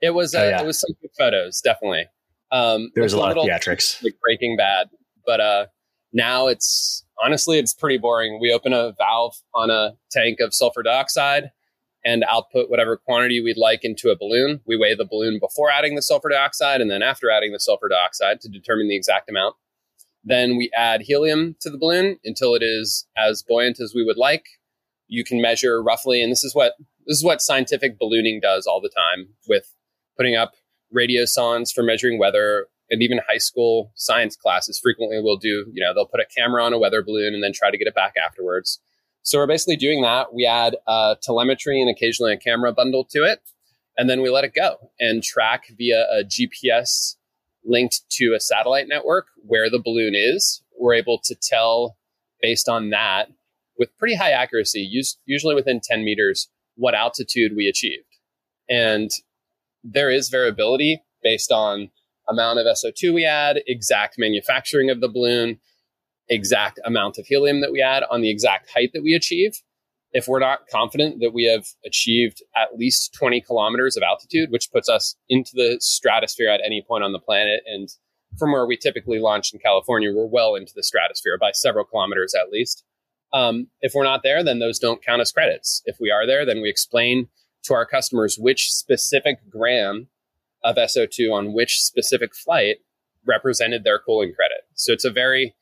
It 0.00 0.14
was. 0.14 0.34
Uh, 0.34 0.38
oh, 0.38 0.48
yeah. 0.48 0.62
It 0.62 0.66
was 0.66 0.80
some 0.80 0.96
good 1.00 1.10
photos, 1.16 1.60
definitely. 1.60 2.06
Um, 2.50 2.90
there 2.94 3.02
was 3.02 3.12
a 3.12 3.18
lot 3.18 3.36
of 3.36 3.44
theatrics, 3.44 4.02
like 4.02 4.14
Breaking 4.22 4.56
Bad. 4.56 4.88
But 5.26 5.40
uh, 5.40 5.66
now 6.12 6.46
it's 6.46 7.04
honestly 7.22 7.58
it's 7.58 7.74
pretty 7.74 7.98
boring. 7.98 8.38
We 8.40 8.52
open 8.52 8.72
a 8.72 8.92
valve 8.96 9.34
on 9.54 9.70
a 9.70 9.92
tank 10.10 10.40
of 10.40 10.54
sulfur 10.54 10.82
dioxide 10.82 11.50
and 12.06 12.24
output 12.30 12.70
whatever 12.70 12.96
quantity 12.96 13.40
we'd 13.40 13.58
like 13.58 13.80
into 13.82 14.10
a 14.10 14.16
balloon. 14.16 14.60
We 14.64 14.76
weigh 14.76 14.94
the 14.94 15.04
balloon 15.04 15.40
before 15.40 15.72
adding 15.72 15.96
the 15.96 16.02
sulfur 16.02 16.28
dioxide 16.28 16.80
and 16.80 16.88
then 16.88 17.02
after 17.02 17.28
adding 17.28 17.52
the 17.52 17.58
sulfur 17.58 17.88
dioxide 17.88 18.40
to 18.42 18.48
determine 18.48 18.86
the 18.86 18.96
exact 18.96 19.28
amount. 19.28 19.56
Then 20.22 20.56
we 20.56 20.70
add 20.74 21.02
helium 21.02 21.56
to 21.60 21.68
the 21.68 21.78
balloon 21.78 22.18
until 22.24 22.54
it 22.54 22.62
is 22.62 23.08
as 23.18 23.42
buoyant 23.42 23.80
as 23.80 23.92
we 23.94 24.04
would 24.04 24.16
like. 24.16 24.44
You 25.08 25.24
can 25.24 25.42
measure 25.42 25.82
roughly, 25.82 26.22
and 26.22 26.30
this 26.30 26.44
is 26.44 26.54
what 26.54 26.74
this 27.06 27.18
is 27.18 27.24
what 27.24 27.40
scientific 27.40 27.98
ballooning 27.98 28.40
does 28.40 28.66
all 28.66 28.80
the 28.80 28.88
time 28.88 29.28
with 29.48 29.72
putting 30.16 30.36
up 30.36 30.54
radio 30.92 31.22
radiosondes 31.22 31.72
for 31.74 31.82
measuring 31.82 32.18
weather 32.18 32.68
and 32.88 33.02
even 33.02 33.20
high 33.28 33.38
school 33.38 33.90
science 33.96 34.36
classes 34.36 34.78
frequently 34.80 35.20
will 35.20 35.36
do, 35.36 35.66
you 35.72 35.84
know, 35.84 35.92
they'll 35.92 36.06
put 36.06 36.20
a 36.20 36.26
camera 36.36 36.64
on 36.64 36.72
a 36.72 36.78
weather 36.78 37.02
balloon 37.02 37.34
and 37.34 37.42
then 37.42 37.52
try 37.52 37.70
to 37.70 37.78
get 37.78 37.88
it 37.88 37.94
back 37.94 38.14
afterwards. 38.24 38.80
So 39.26 39.38
we're 39.38 39.48
basically 39.48 39.74
doing 39.74 40.02
that. 40.02 40.32
We 40.32 40.46
add 40.46 40.76
telemetry 41.20 41.80
and 41.80 41.90
occasionally 41.90 42.32
a 42.32 42.36
camera 42.36 42.72
bundle 42.72 43.04
to 43.10 43.24
it, 43.24 43.40
and 43.98 44.08
then 44.08 44.22
we 44.22 44.30
let 44.30 44.44
it 44.44 44.54
go 44.54 44.92
and 45.00 45.20
track 45.20 45.64
via 45.76 46.02
a 46.02 46.22
GPS 46.22 47.16
linked 47.64 48.02
to 48.10 48.34
a 48.36 48.40
satellite 48.40 48.86
network 48.86 49.26
where 49.44 49.68
the 49.68 49.82
balloon 49.84 50.14
is. 50.14 50.62
We're 50.78 50.94
able 50.94 51.18
to 51.24 51.34
tell 51.34 51.96
based 52.40 52.68
on 52.68 52.90
that 52.90 53.32
with 53.76 53.98
pretty 53.98 54.14
high 54.14 54.30
accuracy, 54.30 54.88
usually 55.24 55.56
within 55.56 55.80
10 55.82 56.04
meters, 56.04 56.48
what 56.76 56.94
altitude 56.94 57.56
we 57.56 57.66
achieved. 57.66 58.04
And 58.68 59.10
there 59.82 60.10
is 60.10 60.28
variability 60.28 61.02
based 61.24 61.50
on 61.50 61.90
amount 62.28 62.60
of 62.60 62.66
SO2 62.66 63.12
we 63.12 63.24
add, 63.24 63.58
exact 63.66 64.20
manufacturing 64.20 64.88
of 64.88 65.00
the 65.00 65.08
balloon, 65.08 65.58
exact 66.28 66.80
amount 66.84 67.18
of 67.18 67.26
helium 67.26 67.60
that 67.60 67.72
we 67.72 67.80
add 67.80 68.02
on 68.10 68.20
the 68.20 68.30
exact 68.30 68.70
height 68.70 68.90
that 68.94 69.02
we 69.02 69.14
achieve 69.14 69.62
if 70.12 70.28
we're 70.28 70.40
not 70.40 70.66
confident 70.68 71.20
that 71.20 71.34
we 71.34 71.44
have 71.44 71.66
achieved 71.84 72.42
at 72.56 72.78
least 72.78 73.12
20 73.12 73.40
kilometers 73.42 73.98
of 73.98 74.02
altitude, 74.02 74.50
which 74.50 74.70
puts 74.72 74.88
us 74.88 75.14
into 75.28 75.50
the 75.52 75.76
stratosphere 75.80 76.48
at 76.48 76.62
any 76.64 76.82
point 76.86 77.04
on 77.04 77.12
the 77.12 77.18
planet. 77.18 77.60
And 77.66 77.88
from 78.38 78.52
where 78.52 78.66
we 78.66 78.78
typically 78.78 79.18
launch 79.18 79.52
in 79.52 79.58
California, 79.58 80.10
we're 80.10 80.26
well 80.26 80.54
into 80.54 80.72
the 80.74 80.82
stratosphere 80.82 81.36
by 81.38 81.50
several 81.52 81.84
kilometers 81.84 82.34
at 82.34 82.50
least. 82.50 82.82
Um, 83.32 83.66
if 83.82 83.92
we're 83.94 84.04
not 84.04 84.22
there, 84.22 84.42
then 84.42 84.58
those 84.58 84.78
don't 84.78 85.04
count 85.04 85.20
as 85.20 85.32
credits. 85.32 85.82
If 85.84 85.98
we 86.00 86.10
are 86.10 86.26
there, 86.26 86.46
then 86.46 86.62
we 86.62 86.70
explain 86.70 87.28
to 87.64 87.74
our 87.74 87.84
customers 87.84 88.38
which 88.38 88.72
specific 88.72 89.38
gram 89.50 90.08
of 90.64 90.76
SO2 90.76 91.30
on 91.30 91.52
which 91.52 91.82
specific 91.82 92.34
flight 92.34 92.76
represented 93.26 93.84
their 93.84 93.98
cooling 93.98 94.32
credit. 94.32 94.60
So 94.74 94.94
it's 94.94 95.04
a 95.04 95.10
very, 95.10 95.54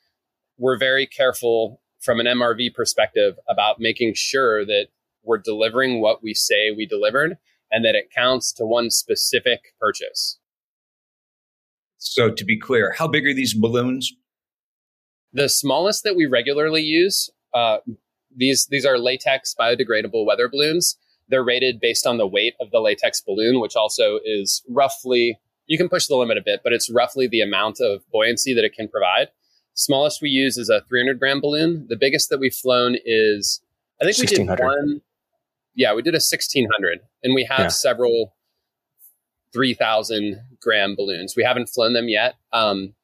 we're 0.59 0.79
very 0.79 1.07
careful 1.07 1.81
from 2.01 2.21
an 2.21 2.27
MRV 2.27 2.75
perspective 2.75 3.37
about 3.49 3.81
making 3.81 4.13
sure 4.15 4.65
that 4.65 4.89
we're 5.23 5.39
delivering 5.39 6.01
what 6.01 6.23
we 6.23 6.35
say 6.35 6.71
we 6.71 6.87
delivered 6.87 7.39
and 7.71 7.85
that 7.85 7.95
it 7.95 8.11
counts 8.15 8.53
to 8.53 8.65
one 8.65 8.91
specific 8.91 9.75
purchase. 9.81 10.39
So, 11.97 12.31
to 12.31 12.45
be 12.45 12.59
clear, 12.59 12.95
how 12.99 13.09
big 13.09 13.27
are 13.27 13.33
these 13.33 13.55
balloons? 13.55 14.13
The 15.33 15.49
smallest 15.49 16.05
that 16.05 16.15
we 16.15 16.27
regularly 16.27 16.83
use, 16.83 17.31
uh, 17.55 17.79
these 18.37 18.67
these 18.71 18.85
are 18.85 18.99
latex 18.99 19.55
biodegradable 19.59 20.27
weather 20.27 20.49
balloons. 20.49 20.99
They're 21.29 21.43
rated 21.43 21.81
based 21.81 22.07
on 22.07 22.19
the 22.19 22.27
weight 22.27 22.55
of 22.61 22.71
the 22.71 22.81
latex 22.81 23.23
balloon, 23.23 23.59
which 23.59 23.75
also 23.75 24.19
is 24.23 24.63
roughly 24.69 25.39
you 25.67 25.79
can 25.79 25.89
push 25.89 26.07
the 26.07 26.17
limit 26.17 26.37
a 26.37 26.43
bit, 26.45 26.61
but 26.63 26.75
it's 26.75 26.93
roughly 26.93 27.27
the 27.27 27.41
amount 27.41 27.81
of 27.81 28.03
buoyancy 28.13 28.53
that 28.55 28.65
it 28.65 28.75
can 28.75 28.89
provide. 28.89 29.29
Smallest 29.75 30.23
we 30.23 30.31
use 30.31 30.57
is 30.57 30.69
a 30.69 30.83
300 30.89 31.19
gram 31.19 31.41
balloon. 31.41 31.87
The 31.89 31.97
biggest 31.97 32.31
that 32.31 32.39
we've 32.39 32.55
flown 32.55 32.97
is, 33.05 33.61
I 34.01 34.05
think 34.05 34.19
we 34.19 34.37
did 34.37 34.61
one. 34.61 35.03
Yeah, 35.75 35.95
we 35.95 36.03
did 36.03 36.15
a 36.15 36.23
1600, 36.23 37.01
and 37.25 37.35
we 37.35 37.45
have 37.45 37.59
yeah. 37.59 37.69
several 37.69 38.35
3000 39.53 40.41
gram 40.61 40.95
balloons. 40.95 41.35
We 41.37 41.43
haven't 41.43 41.69
flown 41.69 41.93
them 41.93 42.09
yet. 42.09 42.35
Um, 42.53 42.95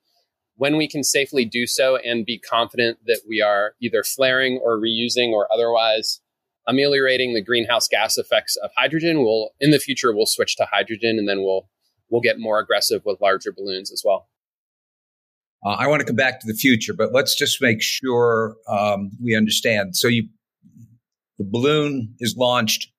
when 0.56 0.76
we 0.76 0.86
can 0.86 1.02
safely 1.02 1.44
do 1.44 1.66
so 1.66 1.96
and 1.96 2.24
be 2.26 2.38
confident 2.38 2.98
that 3.06 3.22
we 3.26 3.40
are 3.40 3.74
either 3.80 4.04
flaring 4.04 4.60
or 4.62 4.78
reusing 4.78 5.30
or 5.30 5.48
otherwise 5.52 6.20
ameliorating 6.68 7.34
the 7.34 7.42
greenhouse 7.42 7.88
gas 7.88 8.16
effects 8.16 8.56
of 8.56 8.70
hydrogen, 8.76 9.22
we'll 9.24 9.50
in 9.58 9.70
the 9.70 9.78
future 9.80 10.14
we'll 10.14 10.26
switch 10.26 10.56
to 10.56 10.66
hydrogen, 10.70 11.18
and 11.18 11.28
then 11.28 11.42
we'll 11.42 11.68
we'll 12.10 12.20
get 12.20 12.38
more 12.38 12.60
aggressive 12.60 13.02
with 13.04 13.20
larger 13.20 13.52
balloons 13.52 13.90
as 13.90 14.02
well. 14.04 14.28
Uh, 15.64 15.70
I 15.70 15.86
want 15.88 16.00
to 16.00 16.06
come 16.06 16.16
back 16.16 16.40
to 16.40 16.46
the 16.46 16.54
future, 16.54 16.94
but 16.94 17.12
let's 17.12 17.34
just 17.34 17.60
make 17.60 17.82
sure 17.82 18.56
um, 18.68 19.10
we 19.22 19.36
understand. 19.36 19.94
So 19.96 20.08
you, 20.08 20.28
the 21.38 21.44
balloon 21.44 22.14
is 22.18 22.34
launched 22.36 22.90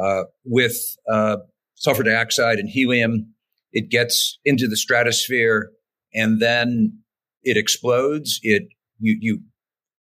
uh, 0.00 0.24
with 0.44 0.76
uh, 1.08 1.38
sulfur 1.74 2.02
dioxide 2.02 2.58
and 2.58 2.68
helium. 2.68 3.32
It 3.72 3.88
gets 3.88 4.38
into 4.44 4.66
the 4.66 4.76
stratosphere, 4.76 5.70
and 6.12 6.40
then 6.40 6.98
it 7.42 7.56
explodes. 7.56 8.40
It 8.42 8.64
you 8.98 9.16
you 9.20 9.40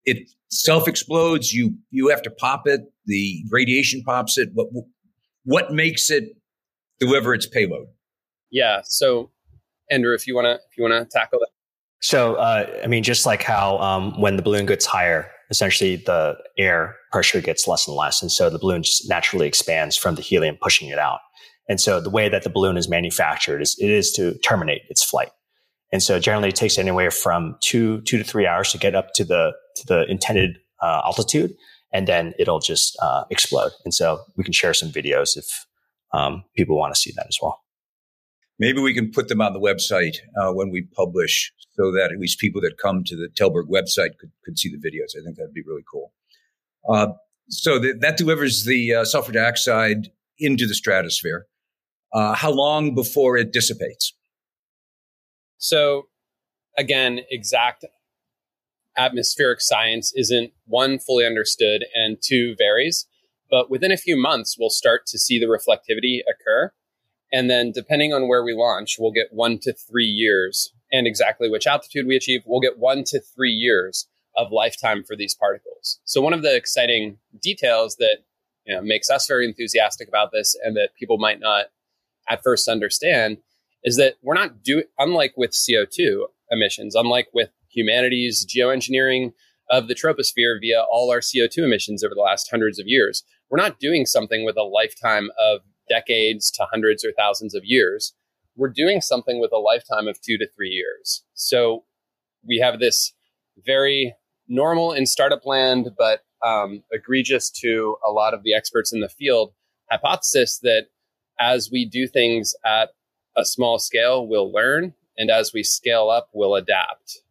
it 0.06 0.30
self 0.50 0.88
explodes. 0.88 1.54
You 1.54 1.76
you 1.92 2.08
have 2.08 2.22
to 2.22 2.32
pop 2.32 2.64
it. 2.66 2.82
The 3.06 3.44
radiation 3.52 4.04
pops 4.04 4.38
it. 4.38 4.50
What 4.54 4.68
what 5.44 5.74
makes 5.74 6.10
it 6.10 6.38
deliver 7.00 7.34
its 7.34 7.46
payload? 7.46 7.88
Yeah. 8.52 8.82
So 8.86 9.32
Andrew, 9.92 10.14
if 10.14 10.28
you 10.28 10.36
want 10.36 10.46
to 10.46 10.54
if 10.54 10.78
you 10.78 10.84
want 10.84 10.94
to 10.94 11.18
tackle 11.18 11.40
that. 11.40 11.50
So, 12.02 12.36
uh, 12.36 12.82
I 12.84 12.88
mean, 12.88 13.04
just 13.04 13.26
like 13.26 13.44
how 13.44 13.78
um, 13.80 14.20
when 14.20 14.36
the 14.36 14.44
balloon 14.44 14.66
gets 14.66 14.86
higher, 14.86 15.32
essentially 15.50 15.96
the 15.96 16.38
air 16.58 16.96
pressure 17.12 17.42
gets 17.42 17.68
less 17.68 17.88
and 17.88 17.96
less. 17.96 18.22
And 18.22 18.32
so 18.32 18.50
the 18.50 18.60
balloon 18.60 18.84
just 18.84 19.10
naturally 19.10 19.48
expands 19.48 19.98
from 19.98 20.16
the 20.16 20.22
helium 20.22 20.58
pushing 20.62 20.90
it 20.90 21.00
out. 21.00 21.20
And 21.70 21.82
so 21.82 22.00
the 22.00 22.10
way 22.10 22.30
that 22.30 22.44
the 22.44 22.50
balloon 22.50 22.78
is 22.78 22.88
manufactured 22.88 23.62
is 23.62 23.76
it 23.80 23.90
is 23.90 24.12
to 24.14 24.38
terminate 24.40 24.84
its 24.90 25.04
flight. 25.04 25.30
And 25.92 26.04
so 26.04 26.20
generally 26.20 26.50
it 26.50 26.56
takes 26.56 26.78
anywhere 26.78 27.12
from 27.12 27.58
two, 27.62 28.02
two 28.02 28.18
to 28.18 28.24
three 28.24 28.46
hours 28.46 28.72
to 28.72 28.78
get 28.78 28.96
up 28.96 29.14
to 29.16 29.24
the, 29.24 29.54
to 29.78 29.88
the 29.88 30.06
intended 30.10 30.58
uh, 30.82 31.02
altitude. 31.06 31.54
And 31.94 32.08
then 32.08 32.34
it'll 32.38 32.60
just 32.60 32.98
uh, 33.02 33.24
explode. 33.30 33.72
And 33.86 33.94
so 33.94 34.20
we 34.36 34.44
can 34.44 34.54
share 34.54 34.74
some 34.74 34.92
videos 34.92 35.38
if 35.38 35.46
um, 36.14 36.44
people 36.56 36.78
want 36.78 36.94
to 36.94 37.00
see 37.00 37.14
that 37.16 37.26
as 37.28 37.38
well. 37.42 37.62
Maybe 38.60 38.80
we 38.80 38.94
can 38.94 39.12
put 39.12 39.28
them 39.28 39.42
on 39.42 39.54
the 39.54 39.60
website 39.60 40.18
uh, 40.40 40.52
when 40.52 40.72
we 40.72 40.82
publish 40.96 41.54
so 41.76 41.92
that 41.92 42.12
at 42.12 42.20
least 42.20 42.40
people 42.40 42.60
that 42.62 42.78
come 42.82 43.04
to 43.04 43.16
the 43.16 43.30
Tällberg 43.30 43.70
website 43.70 44.18
could, 44.20 44.32
could 44.44 44.58
see 44.58 44.70
the 44.70 44.78
videos. 44.78 45.20
I 45.20 45.24
think 45.24 45.38
that'd 45.38 45.54
be 45.54 45.64
really 45.66 45.84
cool. 45.92 46.12
Uh, 46.90 47.14
so 47.50 47.80
that 47.80 48.18
delivers 48.18 48.66
the 48.66 48.96
uh, 48.96 49.06
sulfur 49.06 49.32
dioxide 49.32 50.10
into 50.40 50.66
the 50.68 50.74
stratosphere. 50.74 51.46
Uh, 52.14 52.34
how 52.34 52.52
long 52.52 52.96
before 52.96 53.38
it 53.38 53.54
dissipates? 53.54 54.14
So, 55.58 56.08
again, 56.78 57.22
exact 57.30 57.86
atmospheric 58.98 59.62
science 59.62 60.12
isn't 60.16 60.52
one 60.66 61.00
fully 61.00 61.26
understood 61.26 61.86
and 61.94 62.18
two 62.22 62.56
varies. 62.58 63.08
But 63.50 63.70
within 63.70 63.92
a 63.92 63.98
few 63.98 64.18
months, 64.18 64.58
we'll 64.60 64.70
start 64.70 65.06
to 65.08 65.20
see 65.20 65.40
the 65.40 65.46
reflectivity 65.46 66.20
occur. 66.28 66.74
And 67.32 67.50
then, 67.50 67.72
depending 67.72 68.14
on 68.14 68.28
where 68.28 68.44
we 68.44 68.54
launch, 68.54 68.96
we'll 69.00 69.12
get 69.12 69.28
one 69.32 69.60
to 69.60 69.74
three 69.74 70.06
years 70.06 70.74
and 70.92 71.06
exactly 71.06 71.50
which 71.50 71.68
altitude 71.68 72.08
we 72.08 72.16
achieve. 72.16 72.42
We'll 72.46 72.62
get 72.62 72.80
one 72.80 73.04
to 73.08 73.20
three 73.20 73.52
years 73.52 74.08
of 74.38 74.52
lifetime 74.52 75.04
for 75.04 75.16
these 75.16 75.36
particles. 75.36 76.00
So, 76.06 76.22
one 76.22 76.34
of 76.34 76.42
the 76.42 76.56
exciting 76.56 77.18
details 77.42 77.98
that 77.98 78.20
you 78.66 78.76
know, 78.76 78.82
makes 78.82 79.10
us 79.10 79.28
very 79.28 79.46
enthusiastic 79.46 80.08
about 80.08 80.32
this 80.32 80.56
and 80.64 80.76
that 80.78 80.96
people 80.98 81.18
might 81.18 81.40
not 81.40 81.68
at 82.30 82.44
first 82.44 82.68
understand 82.68 83.38
is 83.84 83.96
that 83.98 84.16
we're 84.22 84.34
not 84.34 84.64
doing, 84.64 84.84
unlike 85.00 85.34
with 85.38 85.52
CO2 85.52 86.26
emissions, 86.52 86.96
unlike 86.96 87.28
with 87.34 87.50
humanity's 87.70 88.46
geoengineering 88.46 89.34
of 89.70 89.88
the 89.88 89.96
troposphere 89.96 90.60
via 90.60 90.82
all 90.82 91.12
our 91.12 91.20
CO2 91.20 91.60
emissions 91.60 92.04
over 92.04 92.16
the 92.16 92.22
last 92.22 92.50
hundreds 92.50 92.80
of 92.80 92.88
years, 92.88 93.24
we're 93.50 93.62
not 93.62 93.80
doing 93.80 94.06
something 94.06 94.46
with 94.46 94.58
a 94.58 94.64
lifetime 94.64 95.30
of 95.40 95.62
decades 95.90 96.52
to 96.52 96.66
hundreds 96.72 97.04
or 97.06 97.12
thousands 97.18 97.56
of 97.56 97.64
years. 97.66 98.14
We're 98.56 98.70
doing 98.70 99.02
something 99.02 99.40
with 99.40 99.52
a 99.52 99.58
lifetime 99.58 100.08
of 100.08 100.20
two 100.22 100.38
to 100.38 100.48
three 100.56 100.70
years. 100.70 101.24
So 101.34 101.86
we 102.48 102.58
have 102.58 102.80
this 102.80 103.14
very 103.66 104.16
normal 104.48 104.94
in 104.94 105.06
startup 105.06 105.46
land, 105.46 105.90
but 105.98 106.22
um, 106.46 106.84
egregious 106.92 107.50
to 107.50 107.98
a 108.08 108.12
lot 108.12 108.34
of 108.34 108.44
the 108.44 108.54
experts 108.54 108.94
in 108.94 109.00
the 109.00 109.10
field 109.10 109.54
hypothesis 109.90 110.60
that 110.60 110.88
as 111.40 111.70
we 111.72 111.86
do 111.86 112.08
things 112.08 112.54
at 112.66 112.90
a 113.36 113.46
small 113.46 113.80
scale, 113.80 114.28
we'll 114.28 114.52
learn. 114.52 114.94
And 115.18 115.30
as 115.30 115.54
we 115.54 115.64
scale 115.64 116.10
up, 116.10 116.30
we'll 116.34 116.56
adapt. 116.56 117.22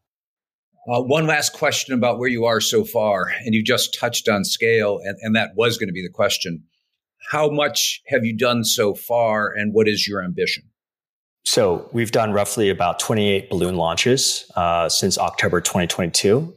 Uh, 0.88 1.02
one 1.02 1.26
last 1.26 1.52
question 1.52 1.94
about 1.94 2.18
where 2.18 2.28
you 2.28 2.44
are 2.44 2.60
so 2.60 2.84
far. 2.84 3.32
And 3.44 3.54
you 3.54 3.62
just 3.62 3.96
touched 3.98 4.28
on 4.28 4.44
scale, 4.44 5.00
and, 5.02 5.16
and 5.20 5.34
that 5.34 5.56
was 5.56 5.78
going 5.78 5.88
to 5.88 5.92
be 5.92 6.02
the 6.02 6.12
question. 6.12 6.62
How 7.30 7.50
much 7.50 8.00
have 8.08 8.24
you 8.24 8.36
done 8.36 8.64
so 8.64 8.94
far, 8.94 9.52
and 9.52 9.74
what 9.74 9.88
is 9.88 10.06
your 10.06 10.22
ambition? 10.22 10.64
So, 11.44 11.88
we've 11.92 12.10
done 12.10 12.32
roughly 12.32 12.70
about 12.70 12.98
28 12.98 13.50
balloon 13.50 13.76
launches 13.76 14.50
uh, 14.56 14.88
since 14.88 15.16
October 15.16 15.60
2022 15.60 16.54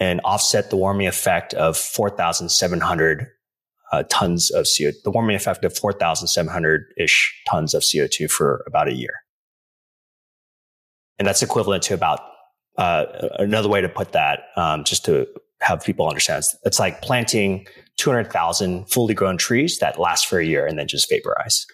and 0.00 0.20
offset 0.24 0.70
the 0.70 0.76
warming 0.76 1.06
effect 1.06 1.54
of 1.54 1.76
4,700 1.76 3.26
uh, 3.90 4.04
tons 4.08 4.50
of 4.50 4.66
CO, 4.66 4.90
the 5.04 5.10
warming 5.10 5.34
effect 5.34 5.64
of 5.64 5.76
4,700 5.76 6.84
ish 6.98 7.42
tons 7.48 7.74
of 7.74 7.82
CO2 7.82 8.30
for 8.30 8.64
about 8.66 8.88
a 8.88 8.92
year. 8.92 9.14
And 11.18 11.26
that's 11.26 11.42
equivalent 11.42 11.82
to 11.84 11.94
about, 11.94 12.20
uh, 12.76 13.06
another 13.38 13.68
way 13.68 13.80
to 13.80 13.88
put 13.88 14.12
that, 14.12 14.40
um, 14.56 14.84
just 14.84 15.04
to 15.06 15.26
have 15.60 15.82
people 15.82 16.08
understand, 16.08 16.44
it's 16.64 16.78
like 16.78 17.02
planting 17.02 17.66
200,000 17.96 18.88
fully 18.90 19.14
grown 19.14 19.36
trees 19.36 19.78
that 19.78 19.98
last 19.98 20.26
for 20.26 20.38
a 20.38 20.46
year 20.46 20.66
and 20.66 20.78
then 20.78 20.86
just 20.86 21.08
vaporize. 21.08 21.66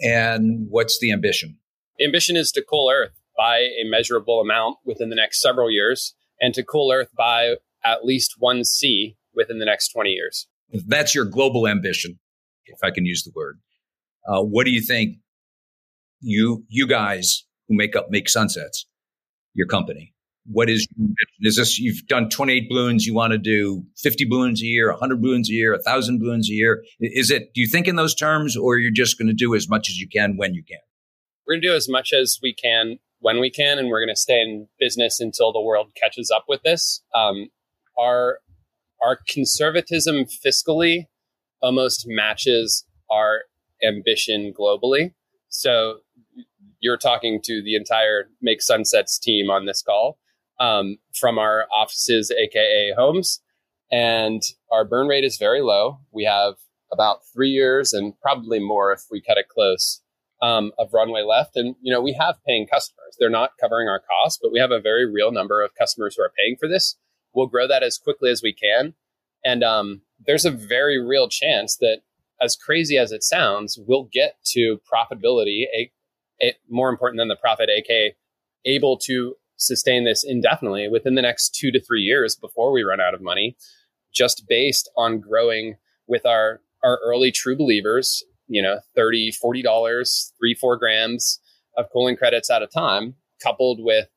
And 0.00 0.66
what's 0.68 0.98
the 1.00 1.12
ambition? 1.12 1.58
The 1.98 2.04
ambition 2.04 2.36
is 2.36 2.50
to 2.52 2.64
cool 2.68 2.90
Earth 2.92 3.12
by 3.36 3.58
a 3.58 3.84
measurable 3.84 4.40
amount 4.40 4.76
within 4.84 5.08
the 5.08 5.16
next 5.16 5.40
several 5.40 5.70
years 5.70 6.14
and 6.40 6.52
to 6.54 6.62
cool 6.62 6.92
Earth 6.92 7.10
by 7.16 7.56
at 7.84 8.04
least 8.04 8.34
one 8.38 8.64
C 8.64 9.16
within 9.34 9.58
the 9.58 9.64
next 9.64 9.88
20 9.88 10.10
years. 10.10 10.46
If 10.70 10.86
that's 10.86 11.14
your 11.14 11.24
global 11.24 11.68
ambition, 11.68 12.18
if 12.66 12.78
I 12.82 12.90
can 12.90 13.04
use 13.06 13.22
the 13.22 13.32
word, 13.34 13.60
uh, 14.26 14.42
what 14.42 14.64
do 14.64 14.70
you 14.70 14.80
think 14.80 15.18
you 16.20 16.64
you 16.68 16.86
guys 16.86 17.44
who 17.68 17.76
make 17.76 17.94
up 17.94 18.06
make 18.10 18.28
sunsets, 18.28 18.86
your 19.52 19.66
company? 19.66 20.13
What 20.46 20.68
is 20.68 20.86
is 21.40 21.56
this? 21.56 21.78
You've 21.78 22.06
done 22.06 22.28
28 22.28 22.68
balloons. 22.68 23.06
You 23.06 23.14
want 23.14 23.32
to 23.32 23.38
do 23.38 23.84
50 23.96 24.26
balloons 24.26 24.62
a 24.62 24.66
year, 24.66 24.90
100 24.90 25.22
balloons 25.22 25.48
a 25.48 25.52
year, 25.52 25.72
1,000 25.72 26.18
balloons 26.18 26.50
a 26.50 26.52
year? 26.52 26.84
Is 27.00 27.30
it? 27.30 27.54
Do 27.54 27.60
you 27.60 27.66
think 27.66 27.88
in 27.88 27.96
those 27.96 28.14
terms, 28.14 28.56
or 28.56 28.76
you're 28.76 28.90
just 28.90 29.18
going 29.18 29.28
to 29.28 29.34
do 29.34 29.54
as 29.54 29.68
much 29.68 29.88
as 29.88 29.98
you 29.98 30.08
can 30.08 30.36
when 30.36 30.54
you 30.54 30.62
can? 30.62 30.78
We're 31.46 31.54
going 31.54 31.62
to 31.62 31.68
do 31.68 31.74
as 31.74 31.88
much 31.88 32.12
as 32.12 32.38
we 32.42 32.54
can 32.54 32.98
when 33.20 33.40
we 33.40 33.50
can, 33.50 33.78
and 33.78 33.88
we're 33.88 34.00
going 34.00 34.14
to 34.14 34.20
stay 34.20 34.40
in 34.40 34.68
business 34.78 35.18
until 35.18 35.50
the 35.52 35.62
world 35.62 35.92
catches 35.98 36.30
up 36.30 36.44
with 36.46 36.62
this. 36.62 37.02
Um, 37.14 37.48
our 37.98 38.40
our 39.02 39.18
conservatism 39.28 40.24
fiscally 40.24 41.06
almost 41.62 42.04
matches 42.06 42.84
our 43.10 43.44
ambition 43.82 44.52
globally. 44.58 45.14
So 45.48 46.00
you're 46.80 46.98
talking 46.98 47.40
to 47.44 47.62
the 47.62 47.76
entire 47.76 48.28
Make 48.42 48.60
Sunsets 48.60 49.18
team 49.18 49.48
on 49.48 49.64
this 49.64 49.80
call 49.80 50.18
um, 50.60 50.98
from 51.14 51.38
our 51.38 51.66
offices, 51.76 52.30
aka 52.30 52.92
homes, 52.96 53.40
and 53.90 54.42
our 54.70 54.84
burn 54.84 55.08
rate 55.08 55.24
is 55.24 55.36
very 55.36 55.62
low. 55.62 55.98
We 56.12 56.24
have 56.24 56.54
about 56.92 57.20
three 57.32 57.50
years 57.50 57.92
and 57.92 58.18
probably 58.20 58.60
more 58.60 58.92
if 58.92 59.02
we 59.10 59.20
cut 59.20 59.38
it 59.38 59.48
close 59.48 60.00
um, 60.40 60.72
of 60.78 60.92
runway 60.92 61.22
left. 61.22 61.56
And, 61.56 61.74
you 61.80 61.92
know, 61.92 62.00
we 62.00 62.12
have 62.14 62.36
paying 62.46 62.66
customers. 62.66 63.16
They're 63.18 63.30
not 63.30 63.52
covering 63.60 63.88
our 63.88 64.00
costs, 64.00 64.38
but 64.42 64.52
we 64.52 64.58
have 64.60 64.70
a 64.70 64.80
very 64.80 65.10
real 65.10 65.32
number 65.32 65.62
of 65.62 65.74
customers 65.74 66.16
who 66.16 66.22
are 66.22 66.32
paying 66.38 66.56
for 66.58 66.68
this. 66.68 66.96
We'll 67.32 67.46
grow 67.46 67.66
that 67.66 67.82
as 67.82 67.98
quickly 67.98 68.30
as 68.30 68.42
we 68.42 68.52
can. 68.52 68.94
And 69.44 69.62
um, 69.62 70.02
there's 70.24 70.44
a 70.44 70.50
very 70.50 71.02
real 71.02 71.28
chance 71.28 71.76
that, 71.76 72.00
as 72.42 72.56
crazy 72.56 72.98
as 72.98 73.12
it 73.12 73.22
sounds, 73.22 73.78
we'll 73.86 74.08
get 74.12 74.36
to 74.46 74.80
profitability, 74.92 75.64
a, 75.74 75.90
a, 76.42 76.54
more 76.68 76.88
important 76.88 77.20
than 77.20 77.28
the 77.28 77.36
profit, 77.36 77.70
aka 77.70 78.14
able 78.64 78.98
to 78.98 79.36
sustain 79.56 80.04
this 80.04 80.24
indefinitely 80.26 80.88
within 80.88 81.14
the 81.14 81.22
next 81.22 81.54
two 81.54 81.70
to 81.70 81.80
three 81.80 82.02
years 82.02 82.36
before 82.36 82.72
we 82.72 82.82
run 82.82 83.00
out 83.00 83.14
of 83.14 83.22
money, 83.22 83.56
just 84.12 84.44
based 84.48 84.90
on 84.96 85.20
growing 85.20 85.76
with 86.06 86.26
our 86.26 86.60
our 86.82 86.98
early 87.04 87.32
true 87.32 87.56
believers 87.56 88.22
you 88.46 88.62
know 88.62 88.78
30 88.94 89.32
40 89.32 89.62
dollars 89.62 90.32
three 90.38 90.54
four 90.54 90.76
grams 90.76 91.40
of 91.76 91.86
cooling 91.92 92.16
credits 92.16 92.50
at 92.50 92.62
a 92.62 92.66
time 92.66 93.14
coupled 93.42 93.78
with 93.82 94.08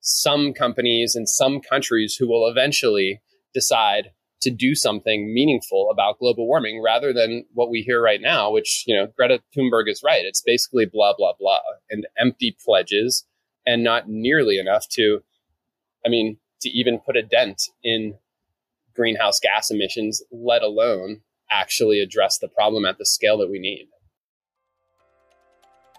some 0.00 0.52
companies 0.52 1.16
in 1.16 1.26
some 1.26 1.60
countries 1.60 2.16
who 2.18 2.28
will 2.28 2.48
eventually 2.48 3.20
decide 3.52 4.10
to 4.42 4.50
do 4.50 4.74
something 4.74 5.32
meaningful 5.32 5.88
about 5.90 6.18
global 6.18 6.46
warming 6.46 6.82
rather 6.82 7.12
than 7.12 7.44
what 7.54 7.70
we 7.70 7.80
hear 7.80 8.02
right 8.02 8.20
now 8.20 8.50
which 8.50 8.84
you 8.86 8.94
know 8.94 9.08
greta 9.16 9.40
thunberg 9.56 9.88
is 9.88 10.02
right. 10.04 10.24
It's 10.24 10.42
basically 10.42 10.86
blah 10.86 11.14
blah 11.16 11.32
blah 11.38 11.60
and 11.90 12.06
empty 12.18 12.56
pledges 12.64 13.26
and 13.66 13.82
not 13.82 14.08
nearly 14.08 14.58
enough 14.58 14.88
to 14.88 15.22
i 16.04 16.08
mean 16.08 16.36
to 16.60 16.68
even 16.70 16.98
put 16.98 17.16
a 17.16 17.22
dent 17.22 17.68
in 17.82 18.14
greenhouse 18.94 19.40
gas 19.40 19.70
emissions 19.70 20.22
let 20.30 20.62
alone 20.62 21.20
actually 21.50 22.00
address 22.00 22.38
the 22.38 22.48
problem 22.48 22.84
at 22.84 22.98
the 22.98 23.06
scale 23.06 23.38
that 23.38 23.50
we 23.50 23.58
need. 23.58 23.88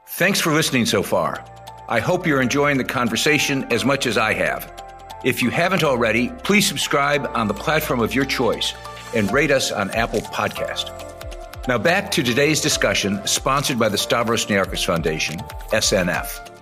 Thanks 0.09 0.39
for 0.39 0.53
listening 0.53 0.85
so 0.85 1.01
far. 1.01 1.43
I 1.87 1.99
hope 1.99 2.25
you're 2.25 2.41
enjoying 2.41 2.77
the 2.77 2.83
conversation 2.83 3.63
as 3.71 3.85
much 3.85 4.05
as 4.05 4.17
I 4.17 4.33
have. 4.33 4.71
If 5.23 5.41
you 5.41 5.49
haven't 5.49 5.83
already, 5.83 6.29
please 6.43 6.67
subscribe 6.67 7.29
on 7.33 7.47
the 7.47 7.53
platform 7.53 7.99
of 7.99 8.13
your 8.13 8.25
choice 8.25 8.73
and 9.15 9.31
rate 9.31 9.51
us 9.51 9.71
on 9.71 9.89
Apple 9.91 10.21
Podcast. 10.21 10.91
Now 11.67 11.77
back 11.77 12.11
to 12.11 12.21
today's 12.21 12.61
discussion 12.61 13.25
sponsored 13.25 13.79
by 13.79 13.89
the 13.89 13.97
Stavros 13.97 14.45
Niarchos 14.45 14.85
Foundation, 14.85 15.39
SNF. 15.71 16.54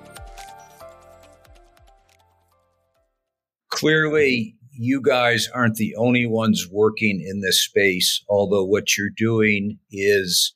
Clearly, 3.83 4.55
you 4.71 5.01
guys 5.01 5.49
aren't 5.53 5.75
the 5.75 5.93
only 5.97 6.25
ones 6.25 6.67
working 6.71 7.21
in 7.21 7.41
this 7.41 7.61
space, 7.61 8.23
although 8.29 8.63
what 8.63 8.97
you're 8.97 9.09
doing 9.09 9.77
is, 9.91 10.55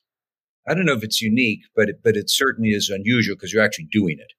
I 0.67 0.73
don't 0.73 0.85
know 0.85 0.93
if 0.93 1.03
it's 1.03 1.21
unique, 1.21 1.61
but 1.75 1.89
it, 1.89 1.99
but 2.03 2.15
it 2.15 2.29
certainly 2.29 2.69
is 2.69 2.89
unusual 2.89 3.35
because 3.35 3.51
you're 3.51 3.63
actually 3.63 3.89
doing 3.91 4.17
it. 4.17 4.31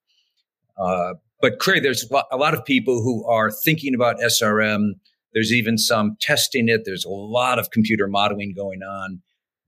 Uh, 0.79 1.15
but 1.41 1.59
Craig, 1.59 1.83
there's 1.83 2.11
a 2.33 2.37
lot 2.37 2.55
of 2.55 2.65
people 2.65 3.03
who 3.03 3.27
are 3.27 3.51
thinking 3.51 3.95
about 3.95 4.21
SRM. 4.21 4.93
There's 5.35 5.53
even 5.53 5.77
some 5.77 6.17
testing 6.21 6.71
it. 6.71 6.83
There's 6.87 7.05
a 7.05 7.11
lot 7.11 7.59
of 7.59 7.71
computer 7.71 8.09
modeling 8.09 8.55
going 8.57 8.83
on. 8.83 9.21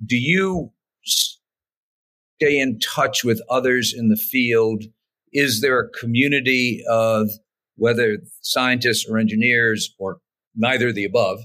Do 0.04 0.16
you 0.16 0.72
stay 1.04 2.58
in 2.58 2.78
touch 2.80 3.22
with 3.22 3.42
others 3.50 3.92
in 3.94 4.08
the 4.08 4.16
field 4.16 4.84
is 5.32 5.60
there 5.60 5.78
a 5.78 5.88
community 5.90 6.82
of 6.88 7.30
whether 7.76 8.18
scientists 8.40 9.06
or 9.08 9.18
engineers 9.18 9.94
or 9.98 10.18
neither 10.54 10.88
of 10.88 10.94
the 10.94 11.04
above 11.04 11.40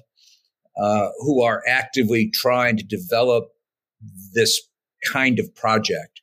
uh, 0.81 1.07
who 1.19 1.41
are 1.41 1.63
actively 1.67 2.29
trying 2.33 2.77
to 2.77 2.83
develop 2.83 3.45
this 4.33 4.61
kind 5.05 5.39
of 5.39 5.53
project? 5.55 6.21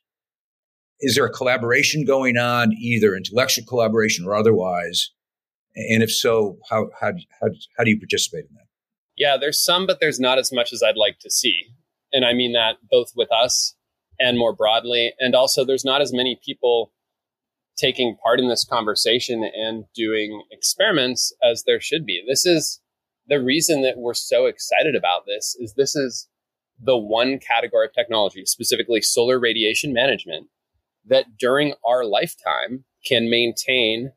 Is 0.99 1.15
there 1.15 1.25
a 1.25 1.31
collaboration 1.31 2.05
going 2.05 2.37
on, 2.37 2.73
either 2.73 3.15
intellectual 3.15 3.65
collaboration 3.65 4.25
or 4.25 4.35
otherwise? 4.35 5.11
And 5.75 6.03
if 6.03 6.11
so, 6.11 6.57
how, 6.69 6.89
how, 6.99 7.13
how, 7.41 7.49
how 7.77 7.83
do 7.83 7.89
you 7.89 7.99
participate 7.99 8.45
in 8.49 8.55
that? 8.55 8.67
Yeah, 9.17 9.37
there's 9.37 9.63
some, 9.63 9.85
but 9.85 9.99
there's 9.99 10.19
not 10.19 10.37
as 10.37 10.51
much 10.51 10.71
as 10.71 10.81
I'd 10.81 10.97
like 10.97 11.19
to 11.19 11.29
see. 11.29 11.65
And 12.11 12.23
I 12.23 12.33
mean 12.33 12.53
that 12.53 12.75
both 12.89 13.11
with 13.15 13.31
us 13.31 13.75
and 14.19 14.37
more 14.37 14.53
broadly. 14.53 15.13
And 15.19 15.35
also, 15.35 15.65
there's 15.65 15.85
not 15.85 16.01
as 16.01 16.13
many 16.13 16.39
people 16.43 16.91
taking 17.77 18.15
part 18.23 18.39
in 18.39 18.49
this 18.49 18.65
conversation 18.65 19.43
and 19.43 19.85
doing 19.95 20.43
experiments 20.51 21.33
as 21.43 21.63
there 21.65 21.79
should 21.79 22.05
be. 22.05 22.23
This 22.27 22.45
is 22.45 22.81
the 23.27 23.41
reason 23.41 23.81
that 23.81 23.97
we're 23.97 24.13
so 24.13 24.45
excited 24.45 24.95
about 24.95 25.25
this 25.25 25.55
is 25.59 25.73
this 25.75 25.95
is 25.95 26.27
the 26.79 26.97
one 26.97 27.39
category 27.39 27.87
of 27.87 27.93
technology, 27.93 28.45
specifically 28.45 29.01
solar 29.01 29.39
radiation 29.39 29.93
management, 29.93 30.47
that 31.05 31.37
during 31.37 31.73
our 31.85 32.03
lifetime 32.05 32.83
can 33.05 33.29
maintain 33.29 34.11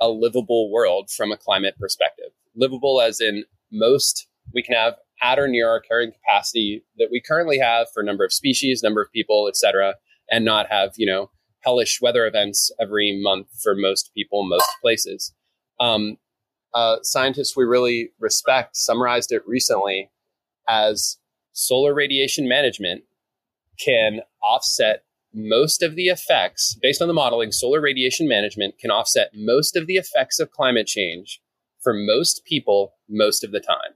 a 0.00 0.08
livable 0.08 0.70
world 0.70 1.10
from 1.10 1.32
a 1.32 1.36
climate 1.36 1.74
perspective. 1.78 2.30
Livable 2.54 3.00
as 3.00 3.20
in 3.20 3.44
most 3.70 4.26
we 4.54 4.62
can 4.62 4.74
have 4.74 4.94
at 5.22 5.38
or 5.38 5.48
near 5.48 5.68
our 5.68 5.80
carrying 5.80 6.12
capacity 6.12 6.84
that 6.96 7.08
we 7.10 7.20
currently 7.20 7.58
have 7.58 7.88
for 7.92 8.02
number 8.02 8.24
of 8.24 8.32
species, 8.32 8.82
number 8.82 9.02
of 9.02 9.12
people, 9.12 9.46
et 9.48 9.56
cetera, 9.56 9.94
and 10.30 10.44
not 10.44 10.68
have, 10.70 10.92
you 10.96 11.06
know, 11.06 11.30
hellish 11.60 12.00
weather 12.00 12.26
events 12.26 12.70
every 12.80 13.20
month 13.22 13.48
for 13.62 13.74
most 13.74 14.10
people, 14.14 14.44
most 14.46 14.68
places. 14.80 15.34
Um, 15.80 16.18
uh, 16.74 16.96
scientists 17.02 17.56
we 17.56 17.64
really 17.64 18.10
respect 18.18 18.76
summarized 18.76 19.32
it 19.32 19.42
recently 19.46 20.10
as 20.68 21.18
solar 21.52 21.94
radiation 21.94 22.48
management 22.48 23.04
can 23.78 24.20
offset 24.42 25.02
most 25.34 25.82
of 25.82 25.94
the 25.94 26.06
effects 26.06 26.76
based 26.82 27.00
on 27.00 27.08
the 27.08 27.14
modeling 27.14 27.52
solar 27.52 27.80
radiation 27.80 28.28
management 28.28 28.78
can 28.78 28.90
offset 28.90 29.30
most 29.34 29.76
of 29.76 29.86
the 29.86 29.96
effects 29.96 30.38
of 30.38 30.50
climate 30.50 30.86
change 30.86 31.40
for 31.80 31.94
most 31.94 32.44
people 32.44 32.94
most 33.08 33.44
of 33.44 33.50
the 33.50 33.60
time 33.60 33.94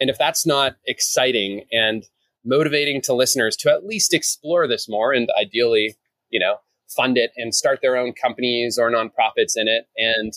and 0.00 0.08
if 0.08 0.18
that's 0.18 0.46
not 0.46 0.76
exciting 0.86 1.64
and 1.72 2.04
motivating 2.44 3.02
to 3.02 3.12
listeners 3.12 3.56
to 3.56 3.70
at 3.70 3.84
least 3.84 4.14
explore 4.14 4.66
this 4.66 4.88
more 4.88 5.12
and 5.12 5.28
ideally 5.38 5.96
you 6.30 6.40
know 6.40 6.56
fund 6.94 7.16
it 7.16 7.30
and 7.36 7.54
start 7.54 7.80
their 7.82 7.96
own 7.96 8.12
companies 8.12 8.78
or 8.78 8.90
nonprofits 8.90 9.52
in 9.56 9.68
it 9.68 9.86
and 9.96 10.32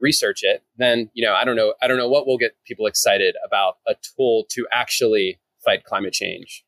research 0.00 0.42
it, 0.42 0.62
then 0.76 1.10
you 1.14 1.24
know 1.24 1.34
I 1.34 1.44
don't 1.44 1.56
know 1.56 1.74
I 1.82 1.88
don't 1.88 1.98
know 1.98 2.08
what 2.08 2.26
will 2.26 2.38
get 2.38 2.52
people 2.66 2.86
excited 2.86 3.34
about 3.44 3.74
a 3.86 3.94
tool 4.16 4.46
to 4.50 4.66
actually 4.72 5.38
fight 5.64 5.84
climate 5.84 6.12
change. 6.12 6.64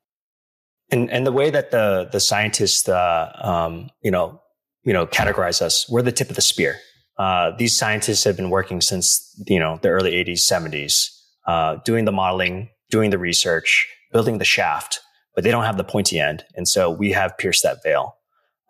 And 0.91 1.11
and 1.11 1.27
the 1.27 1.33
way 1.33 1.51
that 1.51 1.71
the 1.71 2.09
the 2.11 2.21
scientists 2.21 2.89
uh, 2.89 3.33
um, 3.43 3.91
you 4.03 4.11
know 4.11 4.41
you 4.85 4.93
know 4.93 5.07
categorize 5.07 5.61
us, 5.63 5.89
we're 5.89 6.03
the 6.03 6.13
tip 6.13 6.31
of 6.31 6.37
the 6.37 6.43
spear. 6.43 6.79
Uh, 7.19 7.51
these 7.57 7.77
scientists 7.77 8.23
have 8.25 8.37
been 8.37 8.51
working 8.51 8.81
since 8.81 9.35
you 9.47 9.59
know 9.59 9.79
the 9.83 9.89
early 9.89 10.13
80s 10.13 10.41
70s 10.41 11.09
uh, 11.47 11.77
doing 11.85 12.05
the 12.05 12.13
modeling 12.13 12.69
doing 12.91 13.11
the 13.11 13.19
research 13.19 13.89
building 14.13 14.39
the 14.39 14.45
shaft 14.45 15.01
but 15.35 15.43
they 15.43 15.51
don't 15.51 15.65
have 15.65 15.77
the 15.77 15.85
pointy 15.85 16.21
end 16.21 16.45
and 16.55 16.69
so 16.69 16.89
we 16.91 17.11
have 17.11 17.37
pierced 17.37 17.65
that 17.65 17.83
veil 17.83 18.18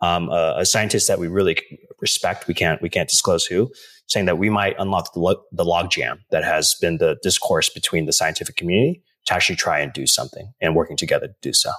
um, 0.01 0.29
a, 0.29 0.55
a, 0.59 0.65
scientist 0.65 1.07
that 1.07 1.19
we 1.19 1.27
really 1.27 1.57
respect. 1.99 2.47
We 2.47 2.53
can't 2.53 2.81
we 2.81 2.89
can't 2.89 3.09
disclose 3.09 3.45
who, 3.45 3.71
saying 4.07 4.25
that 4.25 4.37
we 4.37 4.49
might 4.49 4.75
unlock 4.79 5.13
the, 5.13 5.19
lo- 5.19 5.43
the 5.51 5.65
logjam 5.65 6.19
that 6.31 6.43
has 6.43 6.75
been 6.79 6.97
the 6.97 7.17
discourse 7.21 7.69
between 7.69 8.05
the 8.05 8.13
scientific 8.13 8.55
community 8.55 9.03
to 9.25 9.33
actually 9.33 9.57
try 9.57 9.79
and 9.79 9.91
do 9.93 10.07
something 10.07 10.53
and 10.61 10.75
working 10.75 10.97
together 10.97 11.27
to 11.27 11.35
do 11.41 11.53
so. 11.53 11.71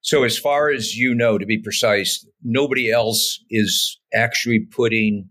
So, 0.00 0.24
as 0.24 0.38
far 0.38 0.70
as 0.70 0.96
you 0.96 1.14
know, 1.14 1.38
to 1.38 1.46
be 1.46 1.58
precise, 1.58 2.26
nobody 2.42 2.90
else 2.90 3.42
is 3.50 3.98
actually 4.14 4.60
putting 4.60 5.28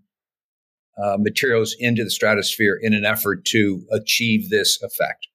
uh, 1.02 1.18
materials 1.20 1.76
into 1.80 2.04
the 2.04 2.12
stratosphere 2.12 2.78
in 2.82 2.94
an 2.94 3.06
effort 3.06 3.46
to 3.46 3.84
achieve 3.92 4.50
this 4.50 4.82
effect. 4.82 5.28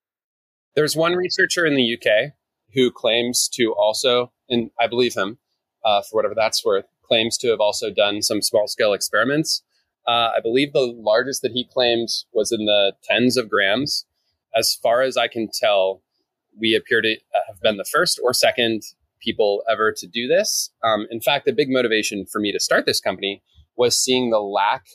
There's 0.75 0.97
one 0.97 1.15
researcher 1.15 1.67
in 1.67 1.75
the 1.75 1.97
UK 1.97 2.33
who 2.75 2.91
claims 2.91 3.49
to 3.55 3.75
also, 3.77 4.33
and 4.49 4.71
I 4.81 4.87
believe 4.87 5.15
him 5.15 5.39
uh, 5.85 6.03
for 6.03 6.17
whatever 6.17 6.35
that's 6.35 6.65
worth, 6.65 6.87
claims 7.03 7.37
to 7.39 7.49
have 7.49 7.61
also 7.61 7.91
done 7.91 8.23
some 8.23 8.43
small 8.43 8.67
scale 8.69 8.93
experiments. 8.93 9.63
Uh, 10.07 10.31
I 10.37 10.41
believe 10.43 10.73
the 10.73 10.81
largest 10.81 11.43
that 11.43 11.53
he 11.53 11.65
claims 11.65 12.27
was 12.33 12.51
in 12.51 12.65
the 12.65 12.93
tens 13.05 13.37
of 13.37 13.49
grams. 13.49 14.07
As 14.55 14.75
far 14.75 15.03
as 15.03 15.17
I 15.17 15.29
can 15.29 15.49
tell, 15.53 16.03
we 16.59 16.75
appear 16.75 17.01
to 17.01 17.17
have 17.47 17.61
been 17.61 17.77
the 17.77 17.85
first 17.85 18.21
or 18.23 18.35
second 18.35 18.83
people 19.21 19.63
ever 19.71 19.93
to 19.93 20.07
do 20.07 20.27
this. 20.27 20.71
Um, 20.83 21.07
in 21.11 21.21
fact, 21.21 21.45
the 21.45 21.53
big 21.53 21.71
motivation 21.71 22.27
for 22.27 22.41
me 22.41 22.53
to 22.53 22.61
start 22.61 22.87
this 22.87 23.01
company 23.01 23.43
was 23.77 23.97
seeing 23.97 24.31
the 24.31 24.41
lack 24.41 24.87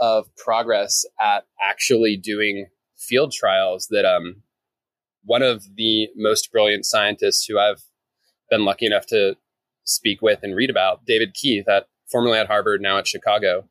of 0.00 0.34
progress 0.36 1.04
at 1.20 1.44
actually 1.60 2.16
doing 2.16 2.66
field 2.96 3.32
trials 3.32 3.88
that 3.90 4.04
um, 4.04 4.42
one 5.24 5.42
of 5.42 5.64
the 5.76 6.08
most 6.16 6.52
brilliant 6.52 6.84
scientists 6.84 7.44
who 7.46 7.58
I've 7.58 7.82
been 8.48 8.64
lucky 8.64 8.86
enough 8.86 9.06
to 9.06 9.36
speak 9.86 10.20
with 10.22 10.40
and 10.42 10.54
read 10.54 10.70
about, 10.70 11.04
David 11.06 11.34
Keith, 11.34 11.68
at 11.68 11.88
formerly 12.10 12.38
at 12.38 12.46
Harvard, 12.46 12.80
now 12.80 12.98
at 12.98 13.08
Chicago, 13.08 13.68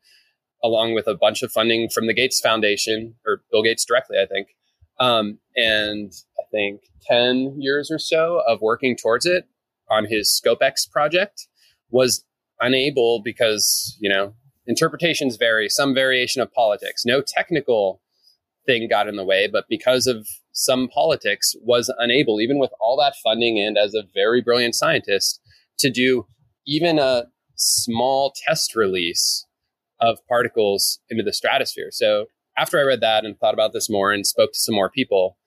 along 0.63 0.93
with 0.93 1.07
a 1.07 1.15
bunch 1.15 1.43
of 1.43 1.51
funding 1.51 1.89
from 1.89 2.07
the 2.07 2.13
Gates 2.13 2.39
Foundation 2.39 3.15
or 3.25 3.41
Bill 3.51 3.63
Gates 3.63 3.85
directly, 3.85 4.17
I 4.19 4.25
think, 4.25 4.47
um, 4.99 5.39
and 5.55 6.11
I 6.39 6.43
think 6.51 6.81
ten 7.01 7.55
years 7.59 7.91
or 7.91 7.99
so 7.99 8.41
of 8.47 8.61
working 8.61 8.95
towards 8.95 9.25
it 9.25 9.45
on 9.89 10.05
his 10.05 10.41
SCoPEx 10.43 10.89
project 10.91 11.47
was 11.91 12.23
unable 12.59 13.21
because 13.23 13.97
you 13.99 14.09
know 14.09 14.33
interpretations 14.67 15.35
vary, 15.35 15.69
some 15.69 15.93
variation 15.93 16.41
of 16.41 16.51
politics, 16.53 17.03
no 17.05 17.21
technical 17.21 18.01
thing 18.65 18.87
got 18.89 19.07
in 19.07 19.15
the 19.15 19.23
way, 19.23 19.47
but 19.47 19.65
because 19.69 20.07
of 20.07 20.27
some 20.55 20.87
politics, 20.87 21.53
was 21.61 21.93
unable, 21.99 22.39
even 22.39 22.57
with 22.57 22.71
all 22.79 22.97
that 22.97 23.13
funding 23.21 23.59
and 23.59 23.77
as 23.77 23.93
a 23.93 24.03
very 24.13 24.41
brilliant 24.41 24.73
scientist, 24.73 25.39
to 25.79 25.89
do 25.89 26.25
even 26.65 26.99
a 26.99 27.25
small 27.55 28.33
test 28.47 28.75
release 28.75 29.45
of 29.99 30.17
particles 30.27 30.99
into 31.09 31.23
the 31.23 31.33
stratosphere. 31.33 31.89
So 31.91 32.25
after 32.57 32.79
I 32.79 32.83
read 32.83 33.01
that 33.01 33.25
and 33.25 33.37
thought 33.37 33.53
about 33.53 33.73
this 33.73 33.89
more 33.89 34.11
and 34.11 34.25
spoke 34.25 34.51
to 34.53 34.59
some 34.59 34.75
more 34.75 34.89
people, 34.89 35.37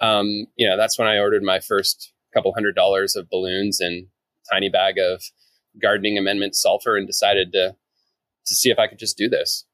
um, 0.00 0.46
you 0.56 0.68
know, 0.68 0.76
that's 0.76 0.98
when 0.98 1.08
I 1.08 1.18
ordered 1.18 1.42
my 1.42 1.60
first 1.60 2.12
couple 2.34 2.52
hundred 2.54 2.74
dollars 2.74 3.14
of 3.16 3.28
balloons 3.30 3.80
and 3.80 4.06
tiny 4.50 4.68
bag 4.68 4.98
of 4.98 5.22
gardening 5.80 6.18
amendment 6.18 6.54
sulfur 6.54 6.96
and 6.96 7.06
decided 7.06 7.52
to 7.52 7.76
to 8.44 8.54
see 8.54 8.70
if 8.70 8.78
I 8.78 8.88
could 8.88 8.98
just 8.98 9.16
do 9.16 9.28
this. 9.28 9.64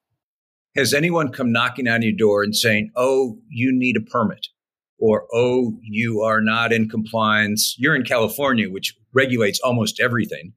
Has 0.77 0.93
anyone 0.93 1.33
come 1.33 1.51
knocking 1.51 1.89
on 1.89 2.03
your 2.03 2.13
door 2.13 2.43
and 2.43 2.55
saying, 2.55 2.91
"Oh, 2.95 3.39
you 3.49 3.73
need 3.73 3.97
a 3.97 4.01
permit," 4.01 4.49
or 4.99 5.27
"Oh, 5.33 5.79
you 5.83 6.23
are 6.23 6.41
not 6.41 6.73
in 6.73 6.89
compliance"? 6.89 7.75
You're 7.79 7.97
in 7.97 8.05
California, 8.05 8.71
which 8.71 8.97
regulates 9.13 9.61
almost 9.61 10.01
everything, 10.01 10.53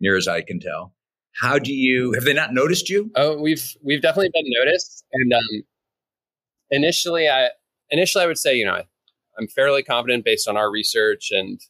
near 0.00 0.16
as 0.16 0.28
I 0.28 0.42
can 0.42 0.60
tell. 0.60 0.94
How 1.40 1.58
do 1.58 1.72
you 1.72 2.12
have 2.12 2.24
they 2.24 2.32
not 2.32 2.52
noticed 2.52 2.88
you? 2.88 3.10
Oh, 3.14 3.40
we've 3.40 3.76
we've 3.82 4.02
definitely 4.02 4.30
been 4.32 4.50
noticed, 4.58 5.04
and 5.12 5.32
um, 5.32 5.62
initially, 6.70 7.28
I 7.28 7.50
initially 7.90 8.24
I 8.24 8.26
would 8.26 8.38
say 8.38 8.54
you 8.54 8.64
know 8.64 8.74
I, 8.74 8.84
I'm 9.38 9.48
fairly 9.48 9.82
confident 9.82 10.24
based 10.24 10.48
on 10.48 10.56
our 10.56 10.70
research 10.70 11.28
and 11.30 11.60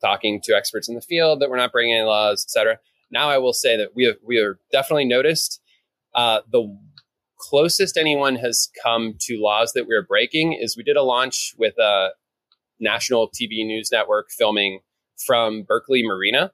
talking 0.00 0.40
to 0.44 0.54
experts 0.54 0.88
in 0.88 0.94
the 0.94 1.00
field 1.00 1.40
that 1.40 1.50
we're 1.50 1.56
not 1.56 1.72
breaking 1.72 1.94
any 1.94 2.04
laws, 2.04 2.44
etc. 2.44 2.78
Now 3.10 3.28
I 3.28 3.38
will 3.38 3.52
say 3.52 3.76
that 3.76 3.94
we 3.94 4.04
have 4.04 4.16
we 4.24 4.38
are 4.38 4.58
definitely 4.72 5.06
noticed. 5.06 5.60
Uh, 6.12 6.40
the 6.50 6.76
closest 7.40 7.96
anyone 7.96 8.36
has 8.36 8.68
come 8.82 9.14
to 9.20 9.40
laws 9.40 9.72
that 9.72 9.86
we're 9.86 10.04
breaking 10.04 10.52
is 10.52 10.76
we 10.76 10.82
did 10.82 10.96
a 10.96 11.02
launch 11.02 11.54
with 11.58 11.74
a 11.78 12.10
national 12.78 13.28
TV 13.28 13.66
news 13.66 13.90
network 13.90 14.30
filming 14.30 14.80
from 15.26 15.62
Berkeley 15.62 16.02
Marina 16.06 16.52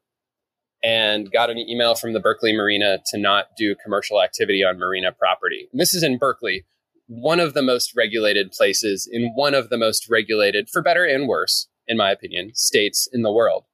and 0.83 1.31
got 1.33 1.51
an 1.51 1.59
email 1.59 1.95
from 1.95 2.13
the 2.13 2.21
Berkeley 2.21 2.57
Marina 2.57 2.99
to 3.07 3.19
not 3.19 3.47
do 3.59 3.75
commercial 3.75 4.23
activity 4.23 4.63
on 4.63 4.79
marina 4.79 5.11
property. 5.13 5.69
And 5.73 5.81
this 5.81 5.93
is 5.93 6.03
in 6.03 6.19
Berkeley, 6.19 6.65
one 7.09 7.41
of 7.41 7.55
the 7.55 7.63
most 7.63 7.93
regulated 7.97 8.53
places 8.53 9.09
in 9.11 9.33
one 9.35 9.55
of 9.55 9.69
the 9.69 9.79
most 9.79 10.09
regulated, 10.09 10.69
for 10.69 10.83
better 10.83 11.05
and 11.05 11.27
worse, 11.27 11.69
in 11.89 11.97
my 11.97 12.11
opinion, 12.11 12.53
states 12.55 13.09
in 13.13 13.23
the 13.23 13.33
world. 13.33 13.65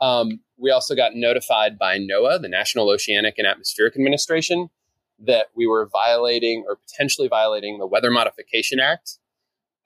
Um, 0.00 0.40
we 0.56 0.70
also 0.70 0.94
got 0.94 1.14
notified 1.14 1.78
by 1.78 1.98
NOAA, 1.98 2.40
the 2.40 2.48
National 2.48 2.90
Oceanic 2.90 3.34
and 3.38 3.46
Atmospheric 3.46 3.96
Administration, 3.96 4.70
that 5.26 5.46
we 5.54 5.66
were 5.66 5.88
violating 5.90 6.64
or 6.66 6.76
potentially 6.76 7.28
violating 7.28 7.78
the 7.78 7.86
Weather 7.86 8.10
Modification 8.10 8.80
Act 8.80 9.18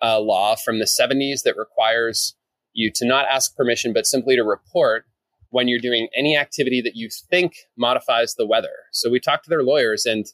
uh, 0.03 0.21
law 0.21 0.55
from 0.57 0.79
the 0.79 0.85
70s 0.85 1.43
that 1.45 1.57
requires 1.57 2.37
you 2.73 2.91
to 2.95 3.07
not 3.07 3.27
ask 3.31 3.57
permission, 3.57 3.93
but 3.93 4.07
simply 4.07 4.37
to 4.37 4.43
report 4.43 5.05
when 5.51 5.69
you're 5.69 5.79
doing 5.79 6.09
any 6.17 6.37
activity 6.37 6.81
that 6.81 6.97
you 6.97 7.09
think 7.31 7.55
modifies 7.77 8.35
the 8.35 8.47
weather. 8.47 8.75
So 8.93 9.11
we 9.11 9.21
talked 9.21 9.45
to 9.45 9.51
their 9.51 9.63
lawyers, 9.63 10.05
and 10.05 10.27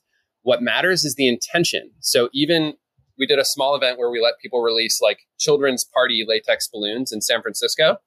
what 0.42 0.62
matters 0.62 1.04
is 1.04 1.14
the 1.14 1.28
intention. 1.28 1.90
So 2.00 2.30
even 2.32 2.74
we 3.18 3.26
did 3.26 3.38
a 3.38 3.44
small 3.44 3.74
event 3.74 3.98
where 3.98 4.10
we 4.10 4.20
let 4.20 4.40
people 4.40 4.62
release 4.62 5.00
like 5.02 5.20
children's 5.38 5.84
party 5.84 6.24
latex 6.26 6.68
balloons 6.68 7.12
in 7.12 7.20
San 7.20 7.42
Francisco, 7.42 7.98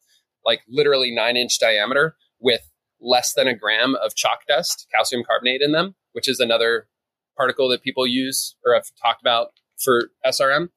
like 0.44 0.62
literally 0.68 1.14
nine 1.14 1.38
inch 1.38 1.60
diameter 1.60 2.16
with 2.40 2.72
less 3.00 3.34
than 3.34 3.48
a 3.48 3.56
gram 3.56 3.96
of 4.04 4.16
chalk 4.16 4.40
dust, 4.48 4.88
calcium 4.92 5.24
carbonate 5.24 5.62
in 5.62 5.72
them, 5.72 5.94
which 6.13 6.30
is 6.30 6.39
another 6.39 6.88
particle 7.36 7.69
that 7.69 7.84
people 7.84 8.08
use 8.08 8.56
or 8.65 8.73
have 8.73 8.86
talked 9.02 9.21
about 9.21 9.49
for 9.84 10.10
SRM 10.26 10.69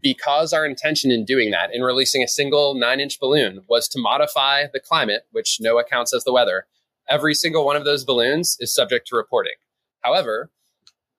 because 0.00 0.52
our 0.52 0.66
intention 0.66 1.10
in 1.10 1.24
doing 1.24 1.50
that, 1.50 1.70
in 1.72 1.82
releasing 1.82 2.22
a 2.22 2.28
single 2.28 2.74
nine 2.74 3.00
inch 3.00 3.20
balloon, 3.20 3.60
was 3.68 3.88
to 3.88 4.00
modify 4.00 4.64
the 4.72 4.80
climate, 4.80 5.22
which 5.32 5.58
NOAA 5.62 5.88
counts 5.88 6.14
as 6.14 6.24
the 6.24 6.32
weather, 6.32 6.66
every 7.08 7.34
single 7.34 7.64
one 7.64 7.76
of 7.76 7.84
those 7.84 8.04
balloons 8.04 8.56
is 8.60 8.74
subject 8.74 9.06
to 9.08 9.16
reporting. 9.16 9.54
However, 10.00 10.50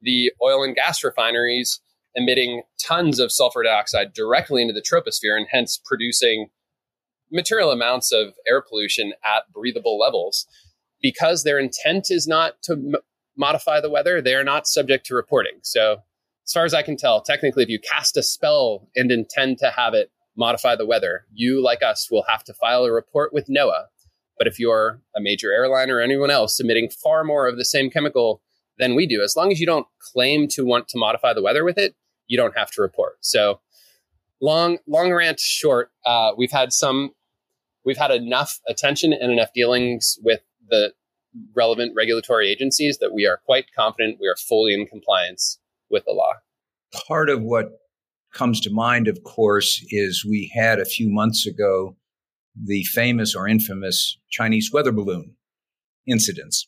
the 0.02 0.32
oil 0.42 0.64
and 0.64 0.76
gas 0.76 1.04
refineries 1.04 1.82
emitting 2.16 2.64
tons 2.82 3.20
of 3.20 3.32
sulfur 3.32 3.64
dioxide 3.64 4.14
directly 4.14 4.62
into 4.62 4.74
the 4.74 4.82
troposphere 4.82 5.38
and 5.38 5.48
hence 5.50 5.80
producing 5.84 6.48
material 7.32 7.72
amounts 7.72 8.12
of 8.12 8.34
air 8.48 8.62
pollution 8.62 9.14
at 9.26 9.52
breathable 9.52 9.98
levels. 9.98 10.46
Because 11.02 11.44
their 11.44 11.60
intent 11.60 12.08
is 12.10 12.26
not 12.26 12.54
to 12.64 13.00
modify 13.38 13.82
the 13.82 13.90
weather, 13.90 14.22
they 14.22 14.36
are 14.36 14.44
not 14.44 14.68
subject 14.68 15.06
to 15.08 15.16
reporting. 15.16 15.60
So 15.62 15.98
as 16.46 16.54
far 16.54 16.66
as 16.66 16.74
I 16.74 16.84
can 16.84 16.98
tell, 16.98 17.22
technically, 17.22 17.64
if 17.64 17.70
you 17.70 17.80
cast 17.80 18.18
a 18.18 18.24
spell 18.24 18.88
and 18.96 19.12
intend 19.12 19.58
to 19.60 19.72
have 19.72 19.94
it 19.94 20.12
modify 20.38 20.76
the 20.76 20.86
weather, 20.86 21.26
you, 21.34 21.64
like 21.64 21.82
us, 21.82 22.10
will 22.12 22.26
have 22.28 22.44
to 22.44 22.54
file 22.54 22.84
a 22.84 22.92
report 22.92 23.34
with 23.34 23.48
NOAA. 23.48 23.86
But 24.38 24.48
if 24.48 24.60
you're 24.60 25.02
a 25.16 25.22
major 25.22 25.52
airline 25.52 25.90
or 25.90 26.02
anyone 26.02 26.30
else 26.30 26.60
emitting 26.60 26.90
far 26.90 27.24
more 27.24 27.48
of 27.48 27.58
the 27.58 27.66
same 27.66 27.90
chemical 27.90 28.42
than 28.78 28.96
we 28.96 29.08
do, 29.08 29.24
as 29.24 29.36
long 29.36 29.52
as 29.52 29.60
you 29.60 29.66
don't 29.66 29.88
claim 30.00 30.48
to 30.50 30.66
want 30.66 30.90
to 30.90 30.98
modify 30.98 31.34
the 31.34 31.42
weather 31.42 31.64
with 31.64 31.78
it, 31.78 31.96
you 32.28 32.38
don't 32.38 32.58
have 32.58 32.70
to 32.72 32.82
report. 32.82 33.18
So, 33.22 33.62
long, 34.42 34.80
long 34.88 35.14
rant 35.14 35.40
short, 35.40 35.92
uh, 36.06 36.32
we've 36.38 36.52
had 36.52 36.74
some, 36.74 37.12
we've 37.86 37.98
had 37.98 38.12
enough 38.12 38.60
attention 38.68 39.14
and 39.14 39.32
enough 39.32 39.54
dealings 39.54 40.20
with 40.22 40.42
the 40.70 40.92
relevant 41.56 41.94
regulatory 41.96 42.50
agencies 42.50 42.98
that 43.00 43.14
we 43.14 43.26
are 43.26 43.40
quite 43.46 43.66
confident 43.76 44.20
we 44.20 44.28
are 44.28 44.38
fully 44.38 44.74
in 44.74 44.86
compliance 44.86 45.60
with 45.90 46.04
the 46.06 46.14
law. 46.14 46.34
Part 47.08 47.30
of 47.30 47.42
what 47.42 47.80
comes 48.34 48.60
to 48.62 48.70
mind, 48.70 49.08
of 49.08 49.24
course, 49.24 49.84
is 49.90 50.26
we 50.26 50.52
had 50.54 50.80
a 50.80 50.86
few 50.86 51.10
months 51.10 51.46
ago 51.46 51.96
the 52.62 52.84
famous 52.86 53.36
or 53.36 53.48
infamous 53.48 54.18
Chinese 54.30 54.72
weather 54.72 54.92
balloon 54.92 55.36
incidents, 56.08 56.68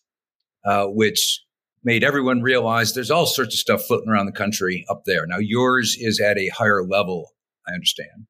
uh, 0.66 0.86
which 0.86 1.44
made 1.84 2.04
everyone 2.04 2.42
realize 2.42 2.94
there's 2.94 3.12
all 3.12 3.26
sorts 3.26 3.56
of 3.56 3.60
stuff 3.60 3.84
floating 3.84 4.10
around 4.10 4.26
the 4.26 4.32
country 4.32 4.86
up 4.90 5.04
there. 5.06 5.26
Now, 5.26 5.38
yours 5.38 5.96
is 6.00 6.20
at 6.20 6.38
a 6.38 6.50
higher 6.50 6.84
level, 6.84 7.32
I 7.68 7.74
understand. 7.74 8.28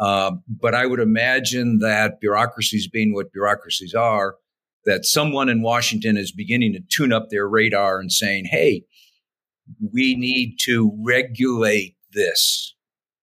Uh, 0.00 0.32
but 0.48 0.74
I 0.74 0.86
would 0.86 1.00
imagine 1.00 1.78
that 1.78 2.20
bureaucracies 2.20 2.88
being 2.88 3.12
what 3.12 3.32
bureaucracies 3.32 3.94
are, 3.94 4.36
that 4.84 5.04
someone 5.04 5.48
in 5.48 5.62
Washington 5.62 6.16
is 6.16 6.32
beginning 6.32 6.72
to 6.72 6.80
tune 6.88 7.12
up 7.12 7.28
their 7.30 7.48
radar 7.48 8.00
and 8.00 8.10
saying, 8.10 8.46
hey, 8.46 8.84
we 9.92 10.14
need 10.14 10.56
to 10.60 10.92
regulate 11.04 11.96
this, 12.12 12.74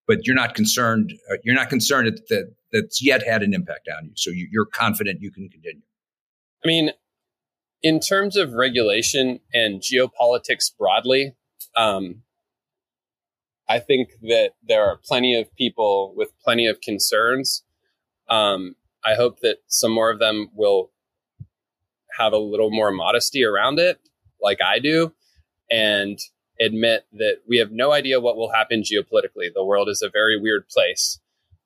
but 0.08 0.26
you're 0.26 0.36
not 0.36 0.56
concerned. 0.56 1.13
Uh, 1.32 1.36
you're 1.43 1.56
not 1.56 1.69
concerned 1.69 2.08
that, 2.08 2.28
that 2.30 2.54
that's 2.72 3.04
yet 3.04 3.24
had 3.26 3.43
an 3.43 3.54
impact 3.54 3.89
on 3.98 4.06
you. 4.06 4.12
So 4.15 4.32
you, 4.32 4.48
are 4.62 4.65
confident 4.65 5.22
you 5.22 5.32
can 5.32 5.50
continue. 5.50 5.82
I 6.63 6.67
mean, 6.67 6.91
in 7.82 8.00
terms 8.00 8.36
of 8.36 8.54
regulation 8.54 9.39
and 9.54 9.82
geopolitics 9.82 10.76
broadly, 10.78 11.36
um, 11.76 12.24
I 13.67 13.80
think 13.80 14.10
that 14.24 14.52
there 14.67 14.84
are 14.84 14.98
plenty 14.98 15.39
of 15.39 15.54
people 15.56 16.13
with 16.15 16.32
plenty 16.43 16.67
of 16.67 16.82
concerns. 16.82 17.63
Um, 18.30 18.76
I 19.06 19.13
hope 19.13 19.39
that 19.41 19.58
some 19.67 19.91
more 19.91 20.12
of 20.12 20.19
them 20.19 20.50
will 20.54 20.91
have 22.19 22.34
a 22.34 22.38
little 22.38 22.69
more 22.69 22.91
modesty 22.91 23.43
around 23.43 23.79
it, 23.79 23.99
like 24.41 24.60
I 24.62 24.79
do 24.79 25.13
and 25.69 26.19
admit 26.60 27.05
that 27.13 27.38
we 27.47 27.58
have 27.58 27.71
no 27.71 27.91
idea 27.91 28.19
what 28.19 28.36
will 28.36 28.51
happen 28.51 28.82
geopolitically. 28.82 29.53
The 29.53 29.63
world 29.63 29.89
is 29.89 30.01
a 30.01 30.10
very 30.10 30.39
weird 30.39 30.67
place. 30.67 31.19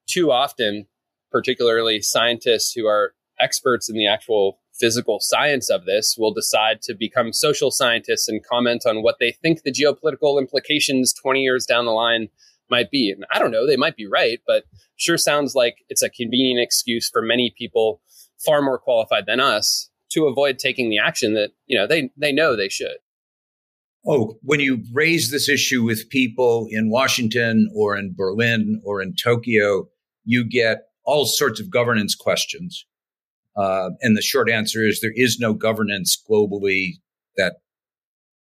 Too 0.06 0.32
often, 0.32 0.88
particularly 1.32 2.02
scientists 2.02 2.74
who 2.74 2.86
are 2.86 3.14
experts 3.40 3.90
in 3.90 3.96
the 3.96 4.08
actual 4.08 4.60
physical 4.74 5.20
science 5.20 5.70
of 5.70 5.86
this 5.86 6.16
will 6.18 6.34
decide 6.34 6.82
to 6.82 6.94
become 6.94 7.34
social 7.34 7.72
scientists 7.72 8.28
and 8.28 8.46
comment 8.46 8.84
on 8.86 9.02
what 9.02 9.18
they 9.20 9.32
think 9.32 9.62
the 9.62 9.72
geopolitical 9.72 10.40
implications 10.40 11.14
20 11.14 11.42
years 11.42 11.66
down 11.66 11.86
the 11.86 11.92
line 11.92 12.28
might 12.70 12.92
be. 12.92 13.12
And 13.12 13.26
I 13.32 13.40
don't 13.40 13.52
know, 13.52 13.66
they 13.66 13.78
might 13.78 13.96
be 13.96 14.08
right, 14.08 14.42
but 14.46 14.66
sure 14.96 15.18
sounds 15.18 15.56
like 15.56 15.78
it's 15.90 16.02
a 16.02 16.10
convenient 16.10 16.60
excuse 16.60 17.10
for 17.10 17.22
many 17.22 17.54
people 17.58 18.02
far 18.38 18.62
more 18.62 18.78
qualified 18.78 19.26
than 19.26 19.40
us 19.40 19.90
to 20.14 20.26
avoid 20.26 20.58
taking 20.58 20.90
the 20.90 20.98
action 20.98 21.34
that, 21.34 21.52
you 21.68 21.78
know, 21.78 21.88
they 21.88 22.10
they 22.18 22.32
know 22.32 22.56
they 22.56 22.70
should 22.70 22.98
oh, 24.08 24.38
when 24.42 24.60
you 24.60 24.84
raise 24.92 25.32
this 25.32 25.50
issue 25.50 25.84
with 25.84 26.10
people 26.10 26.68
in 26.70 26.90
Washington 26.90 27.70
or 27.76 27.98
in 27.98 28.14
Berlin 28.16 28.82
or 28.84 29.02
in 29.02 29.16
Tokyo, 29.16 29.88
you 30.26 30.44
get 30.48 30.88
all 31.06 31.26
sorts 31.26 31.60
of 31.60 31.70
governance 31.70 32.16
questions. 32.16 32.86
Uh, 33.56 33.92
and 34.02 34.18
the 34.18 34.22
short 34.22 34.50
answer 34.50 34.86
is 34.86 35.00
there 35.00 35.12
is 35.16 35.40
no 35.40 35.54
governance 35.54 36.22
globally 36.30 36.94
that 37.38 37.58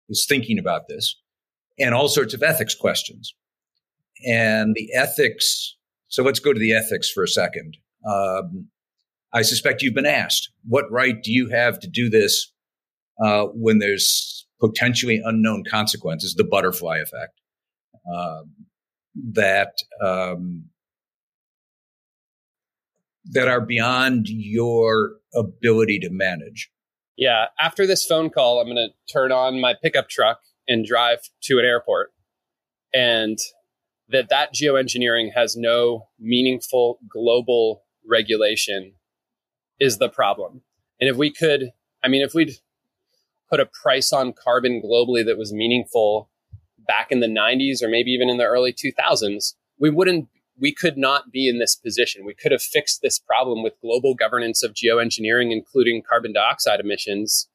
is 0.08 0.26
thinking 0.28 0.58
about 0.58 0.88
this, 0.88 1.16
and 1.78 1.94
all 1.94 2.08
sorts 2.08 2.34
of 2.34 2.42
ethics 2.42 2.74
questions. 2.74 3.34
And 4.24 4.74
the 4.76 4.88
ethics, 4.94 5.76
so 6.08 6.22
let's 6.22 6.38
go 6.38 6.52
to 6.52 6.60
the 6.60 6.72
ethics 6.72 7.10
for 7.10 7.24
a 7.24 7.28
second. 7.28 7.76
Um, 8.06 8.68
I 9.32 9.42
suspect 9.42 9.82
you've 9.82 9.94
been 9.94 10.06
asked, 10.06 10.50
what 10.66 10.90
right 10.90 11.22
do 11.22 11.32
you 11.32 11.48
have 11.48 11.80
to 11.80 11.88
do 11.88 12.10
this 12.10 12.52
uh, 13.22 13.46
when 13.54 13.78
there's 13.78 14.46
potentially 14.60 15.20
unknown 15.24 15.64
consequences, 15.68 16.34
the 16.34 16.44
butterfly 16.44 16.98
effect, 16.98 17.40
um, 18.12 18.52
that 19.32 19.72
um, 20.04 20.64
that 23.30 23.48
are 23.48 23.60
beyond 23.60 24.26
your 24.28 25.12
ability 25.34 25.98
to 26.00 26.10
manage. 26.10 26.70
Yeah. 27.16 27.46
After 27.60 27.86
this 27.86 28.04
phone 28.04 28.30
call, 28.30 28.60
I'm 28.60 28.66
going 28.66 28.76
to 28.76 29.12
turn 29.12 29.30
on 29.32 29.60
my 29.60 29.74
pickup 29.80 30.08
truck 30.08 30.40
and 30.66 30.84
drive 30.84 31.18
to 31.44 31.58
an 31.58 31.64
airport, 31.64 32.10
and 32.92 33.38
that 34.08 34.28
that 34.30 34.54
geoengineering 34.54 35.30
has 35.34 35.56
no 35.56 36.08
meaningful 36.18 36.98
global 37.08 37.84
regulation 38.08 38.94
is 39.80 39.98
the 39.98 40.08
problem. 40.08 40.62
And 41.00 41.08
if 41.08 41.16
we 41.16 41.30
could, 41.30 41.72
I 42.02 42.08
mean, 42.08 42.22
if 42.22 42.34
we'd 42.34 42.52
put 43.50 43.60
a 43.60 43.66
price 43.66 44.12
on 44.12 44.32
carbon 44.32 44.80
globally 44.82 45.24
that 45.26 45.38
was 45.38 45.52
meaningful 45.52 46.30
back 46.86 47.08
in 47.10 47.20
the 47.20 47.26
90s 47.26 47.82
or 47.82 47.88
maybe 47.88 48.10
even 48.10 48.28
in 48.28 48.38
the 48.38 48.44
early 48.44 48.72
2000s, 48.72 49.54
we 49.78 49.90
wouldn't 49.90 50.28
we 50.60 50.72
could 50.72 50.96
not 50.96 51.32
be 51.32 51.48
in 51.48 51.58
this 51.58 51.74
position. 51.74 52.24
We 52.24 52.34
could 52.34 52.52
have 52.52 52.62
fixed 52.62 53.00
this 53.02 53.18
problem 53.18 53.62
with 53.62 53.80
global 53.80 54.14
governance 54.14 54.62
of 54.62 54.74
geoengineering, 54.74 55.50
including 55.50 56.02
carbon 56.08 56.32
dioxide 56.32 56.78
emissions, 56.78 57.48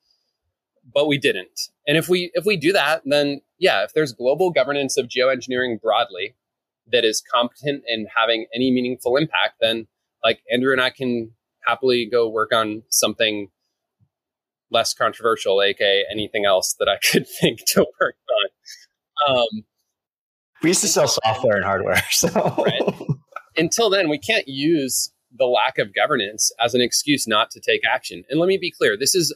but 0.94 1.08
we 1.08 1.18
didn't. 1.18 1.70
And 1.88 1.98
if 1.98 2.10
we 2.10 2.32
if 2.34 2.46
we 2.46 2.58
do 2.58 2.74
that, 2.74 3.04
then 3.06 3.42
yeah, 3.60 3.84
if 3.84 3.94
there's 3.94 4.14
global 4.14 4.52
governance 4.52 4.98
of 4.98 5.08
geoengineering 5.08 5.80
broadly 5.82 6.36
that 6.92 7.06
is 7.06 7.24
competent 7.34 7.84
and 7.88 8.08
having 8.16 8.46
any 8.54 8.72
meaningful 8.72 9.18
impact, 9.18 9.56
then 9.62 9.88
like 10.24 10.42
Andrew 10.52 10.72
and 10.72 10.82
I 10.82 10.90
can 10.90 11.32
happily 11.68 12.08
go 12.10 12.30
work 12.30 12.54
on 12.54 12.84
something 12.90 13.50
less 14.72 14.94
controversial, 14.94 15.62
aka 15.62 16.06
anything 16.12 16.46
else 16.46 16.76
that 16.80 16.88
I 16.88 16.98
could 17.12 17.28
think 17.28 17.60
to 17.68 17.86
work 18.00 18.16
on. 19.28 19.38
Um, 19.38 19.66
we 20.64 20.70
used 20.70 20.82
to 20.82 20.88
sell 20.88 21.08
software 21.08 21.56
and 21.56 21.66
hardware, 21.66 22.02
so 22.10 22.30
right? 22.30 22.82
until 23.56 23.90
then, 23.90 24.10
we 24.10 24.18
can't 24.18 24.48
use 24.48 25.12
the 25.38 25.46
lack 25.46 25.78
of 25.78 25.94
governance 25.94 26.52
as 26.60 26.74
an 26.74 26.82
excuse 26.82 27.28
not 27.28 27.52
to 27.52 27.60
take 27.60 27.82
action. 27.86 28.24
And 28.30 28.40
let 28.40 28.48
me 28.48 28.58
be 28.58 28.72
clear: 28.72 28.98
this 28.98 29.16
is 29.16 29.36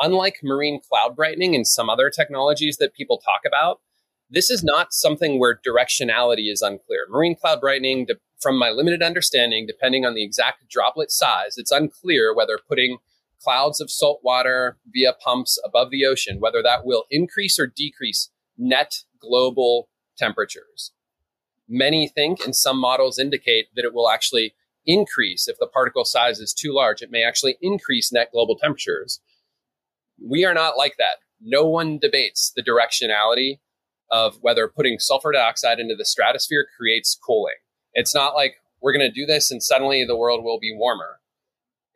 unlike 0.00 0.36
marine 0.42 0.80
cloud 0.88 1.16
brightening 1.16 1.54
and 1.54 1.66
some 1.66 1.88
other 1.88 2.10
technologies 2.10 2.76
that 2.78 2.94
people 2.94 3.18
talk 3.18 3.40
about. 3.46 3.80
This 4.30 4.50
is 4.50 4.64
not 4.64 4.92
something 4.92 5.38
where 5.38 5.60
directionality 5.66 6.50
is 6.50 6.62
unclear. 6.62 7.06
Marine 7.08 7.36
cloud 7.36 7.60
brightening, 7.60 8.06
from 8.40 8.58
my 8.58 8.70
limited 8.70 9.02
understanding, 9.02 9.66
depending 9.66 10.04
on 10.04 10.14
the 10.14 10.24
exact 10.24 10.68
droplet 10.68 11.10
size, 11.10 11.56
it's 11.56 11.70
unclear 11.70 12.34
whether 12.34 12.58
putting 12.68 12.98
clouds 13.42 13.80
of 13.80 13.90
salt 13.90 14.20
water 14.22 14.78
via 14.90 15.12
pumps 15.12 15.58
above 15.64 15.90
the 15.90 16.04
ocean, 16.04 16.40
whether 16.40 16.62
that 16.62 16.84
will 16.84 17.04
increase 17.10 17.58
or 17.58 17.66
decrease 17.66 18.30
net 18.56 19.02
global 19.20 19.88
temperatures. 20.16 20.92
Many 21.68 22.08
think, 22.08 22.44
and 22.44 22.54
some 22.54 22.78
models 22.78 23.18
indicate, 23.18 23.68
that 23.74 23.84
it 23.84 23.94
will 23.94 24.10
actually 24.10 24.54
increase 24.86 25.48
if 25.48 25.58
the 25.58 25.66
particle 25.66 26.04
size 26.04 26.38
is 26.40 26.52
too 26.52 26.72
large. 26.72 27.02
It 27.02 27.10
may 27.10 27.24
actually 27.24 27.56
increase 27.60 28.12
net 28.12 28.30
global 28.32 28.56
temperatures. 28.56 29.20
We 30.22 30.44
are 30.44 30.54
not 30.54 30.76
like 30.76 30.96
that. 30.98 31.16
No 31.40 31.66
one 31.66 31.98
debates 31.98 32.52
the 32.54 32.62
directionality 32.62 33.60
of 34.10 34.36
whether 34.40 34.68
putting 34.68 34.98
sulfur 34.98 35.32
dioxide 35.32 35.80
into 35.80 35.94
the 35.96 36.04
stratosphere 36.04 36.66
creates 36.76 37.18
cooling. 37.26 37.54
It's 37.94 38.14
not 38.14 38.34
like 38.34 38.56
we're 38.80 38.92
going 38.92 39.08
to 39.08 39.20
do 39.20 39.26
this 39.26 39.50
and 39.50 39.62
suddenly 39.62 40.04
the 40.04 40.16
world 40.16 40.44
will 40.44 40.58
be 40.58 40.74
warmer. 40.76 41.20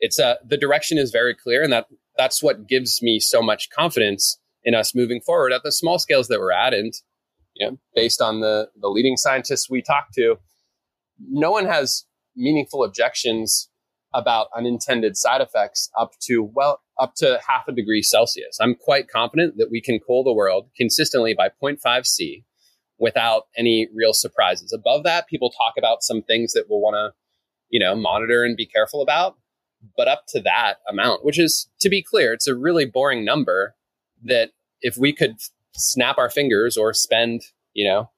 It's 0.00 0.18
a, 0.18 0.26
uh, 0.26 0.34
the 0.46 0.56
direction 0.56 0.96
is 0.96 1.10
very 1.10 1.34
clear 1.34 1.62
and 1.62 1.72
that 1.72 1.86
that's 2.16 2.42
what 2.42 2.66
gives 2.68 3.00
me 3.02 3.20
so 3.20 3.42
much 3.42 3.70
confidence 3.70 4.38
in 4.64 4.74
us 4.74 4.94
moving 4.94 5.20
forward 5.20 5.52
at 5.52 5.62
the 5.62 5.72
small 5.72 5.98
scales 5.98 6.28
that 6.28 6.40
we're 6.40 6.52
at 6.52 6.74
and 6.74 6.92
you 7.54 7.66
know 7.66 7.78
based 7.94 8.20
on 8.20 8.40
the 8.40 8.68
the 8.80 8.88
leading 8.88 9.16
scientists 9.16 9.70
we 9.70 9.80
talk 9.80 10.08
to 10.14 10.36
no 11.30 11.50
one 11.50 11.66
has 11.66 12.04
meaningful 12.36 12.84
objections 12.84 13.68
about 14.14 14.48
unintended 14.56 15.16
side 15.16 15.40
effects 15.40 15.90
up 15.98 16.12
to 16.20 16.42
well 16.42 16.80
up 16.98 17.14
to 17.16 17.40
half 17.46 17.68
a 17.68 17.72
degree 17.72 18.02
celsius. 18.02 18.58
I'm 18.61 18.74
quite 18.74 19.08
confident 19.08 19.56
that 19.58 19.70
we 19.70 19.80
can 19.80 20.00
cool 20.00 20.24
the 20.24 20.32
world 20.32 20.70
consistently 20.76 21.34
by 21.34 21.48
0.5 21.62 22.06
c 22.06 22.44
without 22.98 23.44
any 23.56 23.88
real 23.94 24.12
surprises. 24.12 24.72
Above 24.72 25.04
that 25.04 25.28
people 25.28 25.50
talk 25.50 25.74
about 25.78 26.02
some 26.02 26.22
things 26.22 26.52
that 26.52 26.64
we'll 26.68 26.80
want 26.80 26.94
to 26.94 27.16
you 27.70 27.78
know 27.78 27.94
monitor 27.94 28.44
and 28.44 28.56
be 28.56 28.66
careful 28.66 29.02
about 29.02 29.37
but 29.96 30.08
up 30.08 30.24
to 30.26 30.40
that 30.40 30.76
amount 30.88 31.22
which 31.22 31.38
is 31.38 31.68
to 31.78 31.90
be 31.90 32.02
clear 32.02 32.32
it's 32.32 32.48
a 32.48 32.54
really 32.54 32.87
boring 32.87 33.26
number 33.26 33.74
that 34.24 34.50
if 34.80 34.96
we 34.96 35.12
could 35.12 35.37
snap 35.74 36.18
our 36.18 36.30
fingers 36.30 36.76
or 36.76 36.92
spend, 36.92 37.42
you 37.72 37.88
know, 37.88 38.11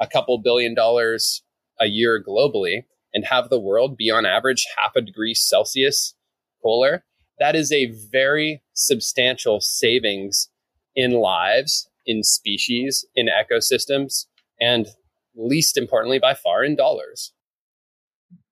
a 0.00 0.06
couple 0.06 0.38
billion 0.38 0.74
dollars 0.74 1.42
a 1.80 1.86
year 1.86 2.22
globally 2.22 2.84
and 3.12 3.26
have 3.26 3.48
the 3.48 3.60
world 3.60 3.96
be 3.96 4.10
on 4.10 4.26
average 4.26 4.66
half 4.76 4.92
a 4.96 5.00
degree 5.00 5.34
Celsius 5.34 6.14
cooler, 6.62 7.04
that 7.38 7.56
is 7.56 7.72
a 7.72 7.92
very 8.10 8.62
substantial 8.74 9.60
savings 9.60 10.48
in 10.94 11.12
lives, 11.12 11.88
in 12.06 12.22
species, 12.22 13.06
in 13.14 13.28
ecosystems, 13.28 14.26
and 14.60 14.88
least 15.36 15.76
importantly, 15.76 16.18
by 16.18 16.34
far, 16.34 16.64
in 16.64 16.76
dollars. 16.76 17.32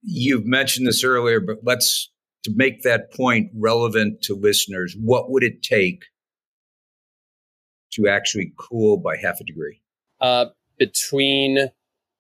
You've 0.03 0.47
mentioned 0.47 0.87
this 0.87 1.03
earlier, 1.03 1.41
but 1.41 1.59
let's 1.65 2.11
to 2.45 2.53
make 2.55 2.83
that 2.83 3.13
point 3.13 3.51
relevant 3.59 4.23
to 4.23 4.37
listeners. 4.37 4.97
What 5.03 5.31
would 5.31 5.43
it 5.43 5.63
take 5.63 6.05
to 7.95 8.09
actually 8.09 8.53
cool 8.57 8.99
by 8.99 9.17
half 9.17 9.41
a 9.41 9.45
degree? 9.45 9.81
Uh, 10.21 10.47
between 10.79 11.71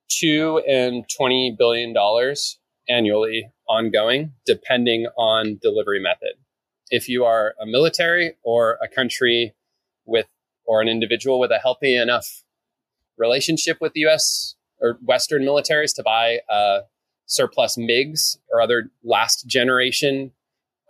two 0.08 0.60
and 0.68 1.04
twenty 1.16 1.54
billion 1.56 1.92
dollars 1.92 2.58
annually, 2.88 3.48
ongoing, 3.68 4.32
depending 4.46 5.06
on 5.16 5.58
delivery 5.62 6.00
method. 6.00 6.34
If 6.90 7.08
you 7.08 7.24
are 7.24 7.54
a 7.60 7.66
military 7.66 8.36
or 8.42 8.78
a 8.82 8.88
country 8.88 9.54
with 10.04 10.26
or 10.66 10.80
an 10.80 10.88
individual 10.88 11.38
with 11.38 11.50
a 11.50 11.58
healthy 11.58 11.96
enough 11.96 12.42
relationship 13.18 13.78
with 13.80 13.92
the 13.92 14.00
U.S. 14.00 14.54
or 14.80 14.98
Western 15.02 15.42
militaries 15.42 15.94
to 15.94 16.02
buy 16.02 16.40
uh, 16.50 16.80
surplus 17.26 17.76
MiGs 17.76 18.38
or 18.52 18.60
other 18.60 18.90
last 19.04 19.46
generation, 19.46 20.32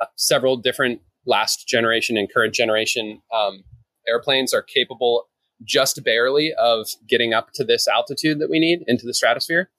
uh, 0.01 0.07
several 0.17 0.57
different 0.57 1.01
last 1.27 1.67
generation 1.67 2.17
and 2.17 2.33
current 2.33 2.55
generation 2.55 3.21
um, 3.35 3.65
airplanes 4.09 4.55
are 4.55 4.63
capable 4.63 5.29
just 5.65 6.03
barely 6.05 6.53
of 6.55 6.89
getting 7.09 7.33
up 7.33 7.51
to 7.55 7.65
this 7.65 7.89
altitude 7.89 8.39
that 8.39 8.51
we 8.51 8.59
need 8.59 8.85
into 8.87 9.07
the 9.07 9.15
stratosphere. 9.15 9.71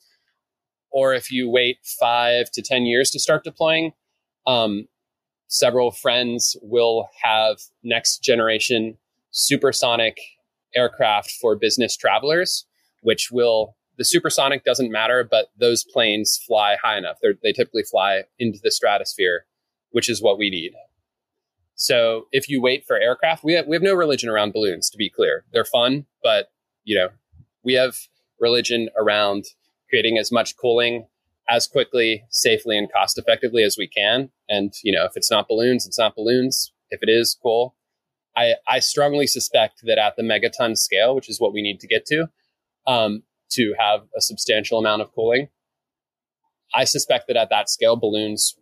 Or 0.92 1.14
if 1.14 1.32
you 1.32 1.50
wait 1.50 1.78
five 2.00 2.50
to 2.52 2.62
10 2.62 2.86
years 2.86 3.12
to 3.12 3.20
start 3.20 3.44
deploying, 3.44 3.94
um, 4.48 4.88
several 5.48 5.92
friends 5.92 6.56
will 6.62 7.10
have 7.24 7.58
next 7.84 8.20
generation 8.20 8.98
supersonic 9.32 10.18
aircraft 10.76 11.32
for 11.42 11.56
business 11.56 11.96
travelers, 11.96 12.66
which 13.02 13.30
will, 13.32 13.76
the 13.98 14.06
supersonic 14.06 14.64
doesn't 14.64 14.92
matter, 14.92 15.24
but 15.24 15.48
those 15.58 15.84
planes 15.84 16.40
fly 16.46 16.78
high 16.82 16.98
enough. 16.98 17.18
They're, 17.22 17.36
they 17.42 17.52
typically 17.52 17.84
fly 17.84 18.24
into 18.38 18.60
the 18.62 18.72
stratosphere, 18.72 19.46
which 19.92 20.10
is 20.10 20.22
what 20.22 20.38
we 20.38 20.50
need. 20.50 20.74
So 21.76 22.26
if 22.32 22.50
you 22.50 22.62
wait 22.62 22.86
for 22.86 22.98
aircraft, 22.98 23.44
we 23.44 23.54
have, 23.54 23.68
we 23.68 23.76
have 23.76 23.84
no 23.84 23.94
religion 23.94 24.30
around 24.30 24.54
balloons, 24.54 24.90
to 24.90 24.98
be 24.98 25.10
clear. 25.10 25.46
They're 25.54 25.66
fun, 25.66 26.06
but 26.24 26.52
you 26.84 26.96
know, 26.96 27.10
we 27.64 27.74
have 27.74 27.96
religion 28.40 28.90
around 28.98 29.46
creating 29.90 30.18
as 30.18 30.32
much 30.32 30.58
cooling 30.58 31.08
as 31.50 31.68
quickly, 31.68 32.24
safely, 32.30 32.78
and 32.78 32.92
cost 32.92 33.18
effectively 33.18 33.64
as 33.64 33.78
we 33.78 33.88
can. 33.88 34.30
And, 34.50 34.74
you 34.84 34.92
know, 34.92 35.06
if 35.06 35.14
it's 35.16 35.32
not 35.32 35.48
balloons, 35.48 35.86
it's 35.86 36.00
not 36.00 36.16
balloons. 36.16 36.74
If 36.90 37.02
it 37.02 37.10
is, 37.10 37.38
cool. 37.42 37.76
I, 38.36 38.56
I 38.68 38.80
strongly 38.80 39.28
suspect 39.28 39.82
that 39.84 39.98
at 39.98 40.16
the 40.16 40.24
megaton 40.24 40.78
scale, 40.78 41.16
which 41.16 41.30
is 41.30 41.40
what 41.40 41.54
we 41.54 41.62
need 41.62 41.80
to 41.80 41.88
get 41.88 42.06
to, 42.08 42.28
um, 42.86 43.24
to 43.52 43.74
have 43.80 44.02
a 44.16 44.22
substantial 44.22 44.78
amount 44.78 45.02
of 45.02 45.14
cooling, 45.14 45.48
I 46.74 46.84
suspect 46.84 47.28
that 47.28 47.38
at 47.38 47.50
that 47.50 47.70
scale, 47.70 47.96
balloons 47.96 48.56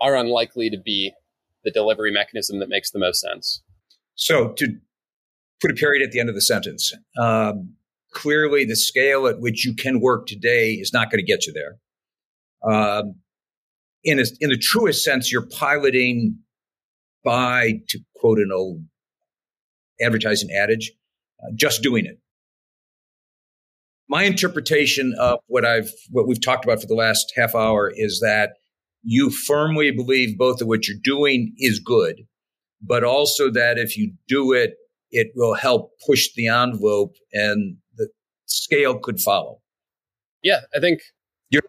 are 0.00 0.16
unlikely 0.16 0.70
to 0.70 0.78
be 0.78 1.12
the 1.62 1.70
delivery 1.70 2.12
mechanism 2.12 2.58
that 2.60 2.68
makes 2.68 2.90
the 2.90 2.98
most 2.98 3.20
sense. 3.20 3.62
So, 4.14 4.52
to 4.52 4.76
put 5.60 5.70
a 5.70 5.74
period 5.74 6.02
at 6.02 6.12
the 6.12 6.20
end 6.20 6.28
of 6.28 6.34
the 6.34 6.40
sentence, 6.40 6.92
um, 7.20 7.74
clearly 8.12 8.64
the 8.64 8.76
scale 8.76 9.26
at 9.26 9.40
which 9.40 9.64
you 9.64 9.74
can 9.74 10.00
work 10.00 10.26
today 10.26 10.72
is 10.72 10.92
not 10.92 11.10
going 11.10 11.24
to 11.24 11.26
get 11.26 11.46
you 11.46 11.52
there. 11.52 11.78
Um, 12.68 13.16
in, 14.02 14.18
a, 14.18 14.24
in 14.40 14.50
the 14.50 14.58
truest 14.58 15.04
sense, 15.04 15.32
you're 15.32 15.46
piloting 15.46 16.38
by, 17.24 17.80
to 17.88 17.98
quote 18.16 18.38
an 18.38 18.50
old 18.52 18.84
advertising 20.00 20.50
adage, 20.50 20.92
uh, 21.42 21.50
just 21.54 21.82
doing 21.82 22.04
it. 22.06 22.18
My 24.08 24.24
interpretation 24.24 25.14
of 25.18 25.38
what 25.46 25.64
I've 25.64 25.90
what 26.10 26.28
we've 26.28 26.42
talked 26.42 26.64
about 26.64 26.80
for 26.80 26.86
the 26.86 26.94
last 26.94 27.32
half 27.36 27.54
hour 27.54 27.90
is 27.94 28.20
that 28.20 28.50
you 29.02 29.30
firmly 29.30 29.90
believe 29.90 30.36
both 30.36 30.60
of 30.60 30.68
what 30.68 30.86
you're 30.86 30.98
doing 31.02 31.54
is 31.58 31.80
good, 31.80 32.22
but 32.82 33.02
also 33.02 33.50
that 33.50 33.78
if 33.78 33.96
you 33.96 34.12
do 34.28 34.52
it, 34.52 34.74
it 35.10 35.28
will 35.34 35.54
help 35.54 35.92
push 36.06 36.28
the 36.36 36.48
envelope 36.48 37.14
and 37.32 37.76
the 37.96 38.08
scale 38.46 38.98
could 38.98 39.20
follow. 39.20 39.60
Yeah, 40.42 40.60
I 40.76 40.80
think 40.80 41.00
you're 41.48 41.62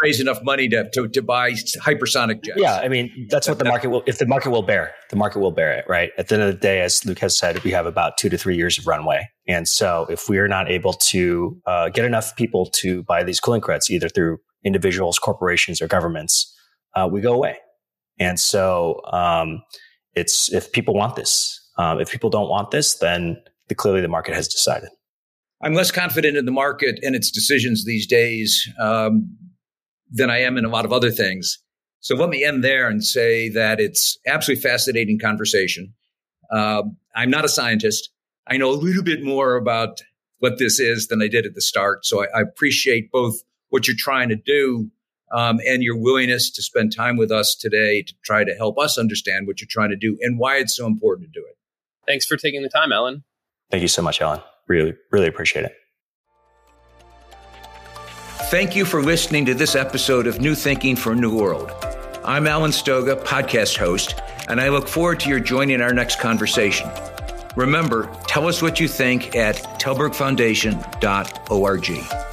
raise 0.00 0.20
enough 0.20 0.42
money 0.42 0.68
to, 0.68 0.88
to, 0.90 1.08
to 1.08 1.22
buy 1.22 1.52
hypersonic 1.52 2.42
jets. 2.44 2.60
Yeah, 2.60 2.76
I 2.76 2.88
mean 2.88 3.28
that's 3.30 3.48
what 3.48 3.58
the 3.58 3.64
market 3.64 3.90
will. 3.90 4.02
If 4.06 4.18
the 4.18 4.26
market 4.26 4.50
will 4.50 4.62
bear, 4.62 4.94
the 5.10 5.16
market 5.16 5.40
will 5.40 5.50
bear 5.50 5.72
it. 5.72 5.84
Right. 5.88 6.10
At 6.18 6.28
the 6.28 6.34
end 6.34 6.44
of 6.44 6.52
the 6.52 6.60
day, 6.60 6.80
as 6.80 7.04
Luke 7.04 7.18
has 7.20 7.36
said, 7.36 7.62
we 7.64 7.70
have 7.72 7.86
about 7.86 8.18
two 8.18 8.28
to 8.28 8.38
three 8.38 8.56
years 8.56 8.78
of 8.78 8.86
runway, 8.86 9.28
and 9.46 9.66
so 9.68 10.06
if 10.08 10.28
we 10.28 10.38
are 10.38 10.48
not 10.48 10.70
able 10.70 10.92
to 10.92 11.56
uh, 11.66 11.88
get 11.88 12.04
enough 12.04 12.34
people 12.36 12.66
to 12.80 13.02
buy 13.04 13.22
these 13.22 13.40
cooling 13.40 13.60
credits, 13.60 13.90
either 13.90 14.08
through 14.08 14.38
individuals, 14.64 15.18
corporations, 15.18 15.82
or 15.82 15.88
governments, 15.88 16.54
uh, 16.94 17.08
we 17.10 17.20
go 17.20 17.32
away. 17.32 17.56
And 18.18 18.38
so 18.38 19.00
um, 19.12 19.62
it's 20.14 20.52
if 20.52 20.72
people 20.72 20.94
want 20.94 21.16
this, 21.16 21.58
um, 21.78 22.00
if 22.00 22.10
people 22.10 22.30
don't 22.30 22.48
want 22.48 22.70
this, 22.70 22.96
then 22.96 23.36
the, 23.68 23.74
clearly 23.74 24.00
the 24.00 24.08
market 24.08 24.34
has 24.34 24.48
decided. 24.48 24.90
I'm 25.62 25.74
less 25.74 25.90
confident 25.90 26.36
in 26.36 26.44
the 26.44 26.52
market 26.52 26.98
and 27.02 27.14
its 27.14 27.30
decisions 27.30 27.84
these 27.84 28.06
days 28.06 28.68
um, 28.80 29.36
than 30.12 30.30
I 30.30 30.38
am 30.38 30.56
in 30.58 30.64
a 30.64 30.68
lot 30.68 30.84
of 30.84 30.92
other 30.92 31.10
things. 31.10 31.58
So 32.00 32.14
let 32.16 32.28
me 32.28 32.44
end 32.44 32.62
there 32.62 32.88
and 32.88 33.04
say 33.04 33.48
that 33.50 33.80
it's 33.80 34.18
absolutely 34.26 34.62
fascinating 34.62 35.18
conversation. 35.18 35.94
Uh, 36.50 36.82
I'm 37.14 37.30
not 37.30 37.44
a 37.44 37.48
scientist. 37.48 38.10
I 38.48 38.56
know 38.56 38.70
a 38.70 38.74
little 38.74 39.04
bit 39.04 39.22
more 39.22 39.56
about 39.56 40.02
what 40.40 40.58
this 40.58 40.80
is 40.80 41.06
than 41.06 41.22
I 41.22 41.28
did 41.28 41.46
at 41.46 41.54
the 41.54 41.60
start. 41.60 42.04
So 42.04 42.24
I, 42.24 42.26
I 42.38 42.40
appreciate 42.40 43.10
both 43.12 43.36
what 43.70 43.86
you're 43.86 43.96
trying 43.96 44.28
to 44.28 44.36
do 44.36 44.90
um, 45.32 45.60
and 45.66 45.82
your 45.82 45.96
willingness 45.96 46.50
to 46.50 46.62
spend 46.62 46.94
time 46.94 47.16
with 47.16 47.30
us 47.30 47.54
today 47.54 48.02
to 48.02 48.14
try 48.24 48.44
to 48.44 48.54
help 48.54 48.78
us 48.78 48.98
understand 48.98 49.46
what 49.46 49.60
you're 49.60 49.68
trying 49.70 49.90
to 49.90 49.96
do 49.96 50.18
and 50.20 50.38
why 50.38 50.56
it's 50.56 50.76
so 50.76 50.86
important 50.86 51.32
to 51.32 51.40
do 51.40 51.46
it. 51.46 51.56
Thanks 52.06 52.26
for 52.26 52.36
taking 52.36 52.62
the 52.62 52.68
time, 52.68 52.92
Alan. 52.92 53.22
Thank 53.70 53.82
you 53.82 53.88
so 53.88 54.02
much, 54.02 54.20
Alan. 54.20 54.40
Really, 54.66 54.94
really 55.10 55.28
appreciate 55.28 55.64
it. 55.64 55.74
Thank 58.52 58.76
you 58.76 58.84
for 58.84 59.02
listening 59.02 59.46
to 59.46 59.54
this 59.54 59.74
episode 59.74 60.26
of 60.26 60.38
New 60.38 60.54
Thinking 60.54 60.94
for 60.94 61.12
a 61.12 61.14
New 61.14 61.34
World. 61.34 61.72
I'm 62.22 62.46
Alan 62.46 62.70
Stoga, 62.70 63.16
podcast 63.16 63.78
host, 63.78 64.20
and 64.46 64.60
I 64.60 64.68
look 64.68 64.88
forward 64.88 65.20
to 65.20 65.30
your 65.30 65.40
joining 65.40 65.80
our 65.80 65.94
next 65.94 66.20
conversation. 66.20 66.90
Remember, 67.56 68.14
tell 68.26 68.46
us 68.46 68.60
what 68.60 68.78
you 68.78 68.88
think 68.88 69.34
at 69.34 69.56
tallbergfoundation.org. 69.80 72.31